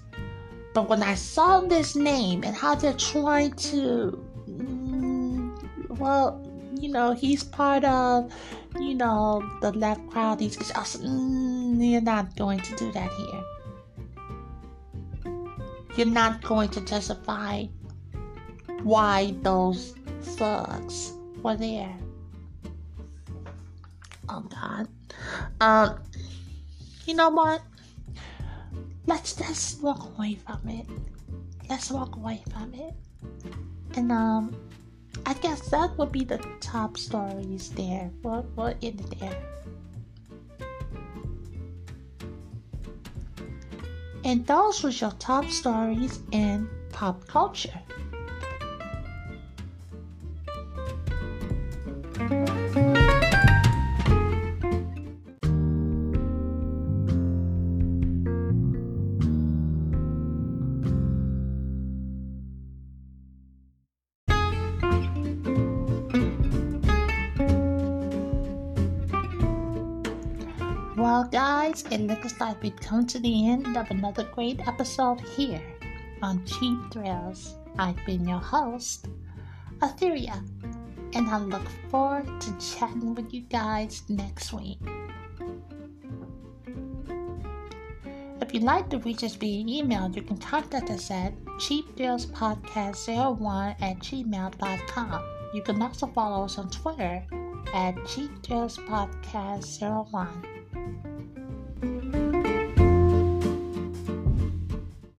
But 0.73 0.87
when 0.87 1.03
I 1.03 1.15
saw 1.15 1.59
this 1.59 1.97
name 1.97 2.43
and 2.45 2.55
how 2.55 2.75
they're 2.75 2.93
trying 2.93 3.51
to, 3.53 4.23
mm, 4.47 5.99
well, 5.99 6.41
you 6.73 6.89
know, 6.89 7.11
he's 7.13 7.43
part 7.43 7.83
of, 7.83 8.33
you 8.79 8.95
know, 8.95 9.43
the 9.59 9.73
left 9.73 10.07
crowd. 10.09 10.39
He's 10.39 10.55
just, 10.55 11.03
mm, 11.03 11.91
you're 11.91 11.99
not 11.99 12.37
going 12.37 12.61
to 12.61 12.75
do 12.77 12.91
that 12.93 13.11
here. 13.11 13.43
You're 15.97 16.07
not 16.07 16.41
going 16.41 16.69
to 16.69 16.81
justify 16.81 17.65
why 18.83 19.33
those 19.41 19.95
thugs 20.21 21.13
were 21.41 21.55
there. 21.55 21.95
Oh 24.27 24.41
God. 24.41 24.87
Um, 25.59 25.99
you 27.05 27.15
know 27.15 27.29
what? 27.29 27.61
Let's 29.05 29.33
just 29.33 29.81
walk 29.81 30.15
away 30.15 30.35
from 30.35 30.69
it. 30.69 30.85
Let's 31.69 31.89
walk 31.89 32.15
away 32.15 32.43
from 32.51 32.73
it. 32.73 32.93
And 33.95 34.11
um, 34.11 34.55
I 35.25 35.33
guess 35.33 35.69
that 35.69 35.97
would 35.97 36.11
be 36.11 36.23
the 36.23 36.37
top 36.59 36.97
stories 36.97 37.69
there. 37.71 38.11
What 38.21 38.45
what 38.55 38.77
in 38.81 38.97
there? 39.19 39.37
And 44.23 44.45
those 44.45 44.83
were 44.83 44.89
your 44.89 45.11
top 45.11 45.45
stories 45.49 46.19
in 46.31 46.69
pop 46.91 47.25
culture. 47.27 47.81
Guys, 71.69 71.83
it 71.91 72.01
looks 72.01 72.39
like 72.39 72.61
we've 72.63 72.79
come 72.79 73.05
to 73.05 73.19
the 73.19 73.47
end 73.47 73.77
of 73.77 73.91
another 73.91 74.23
great 74.23 74.67
episode 74.67 75.21
here 75.21 75.61
on 76.21 76.43
Cheap 76.45 76.77
Thrills. 76.91 77.55
I've 77.77 78.03
been 78.05 78.27
your 78.27 78.39
host, 78.39 79.07
Etheria, 79.79 80.43
and 81.13 81.29
I 81.29 81.37
look 81.37 81.69
forward 81.89 82.41
to 82.41 82.57
chatting 82.57 83.13
with 83.13 83.31
you 83.33 83.41
guys 83.41 84.01
next 84.09 84.51
week. 84.51 84.79
If 88.41 88.53
you'd 88.53 88.63
like 88.63 88.89
to 88.89 88.97
reach 88.99 89.23
us 89.23 89.35
via 89.35 89.63
email, 89.67 90.09
you 90.09 90.23
can 90.23 90.37
contact 90.37 90.89
us 90.89 91.11
at 91.11 91.35
cheapthrillspodcast01 91.59 93.75
at 93.81 93.99
gmail.com. 93.99 95.23
You 95.53 95.61
can 95.61 95.79
also 95.81 96.07
follow 96.07 96.45
us 96.45 96.57
on 96.57 96.71
Twitter 96.71 97.23
at 97.73 97.95
cheapthrillspodcast01. 97.95 100.45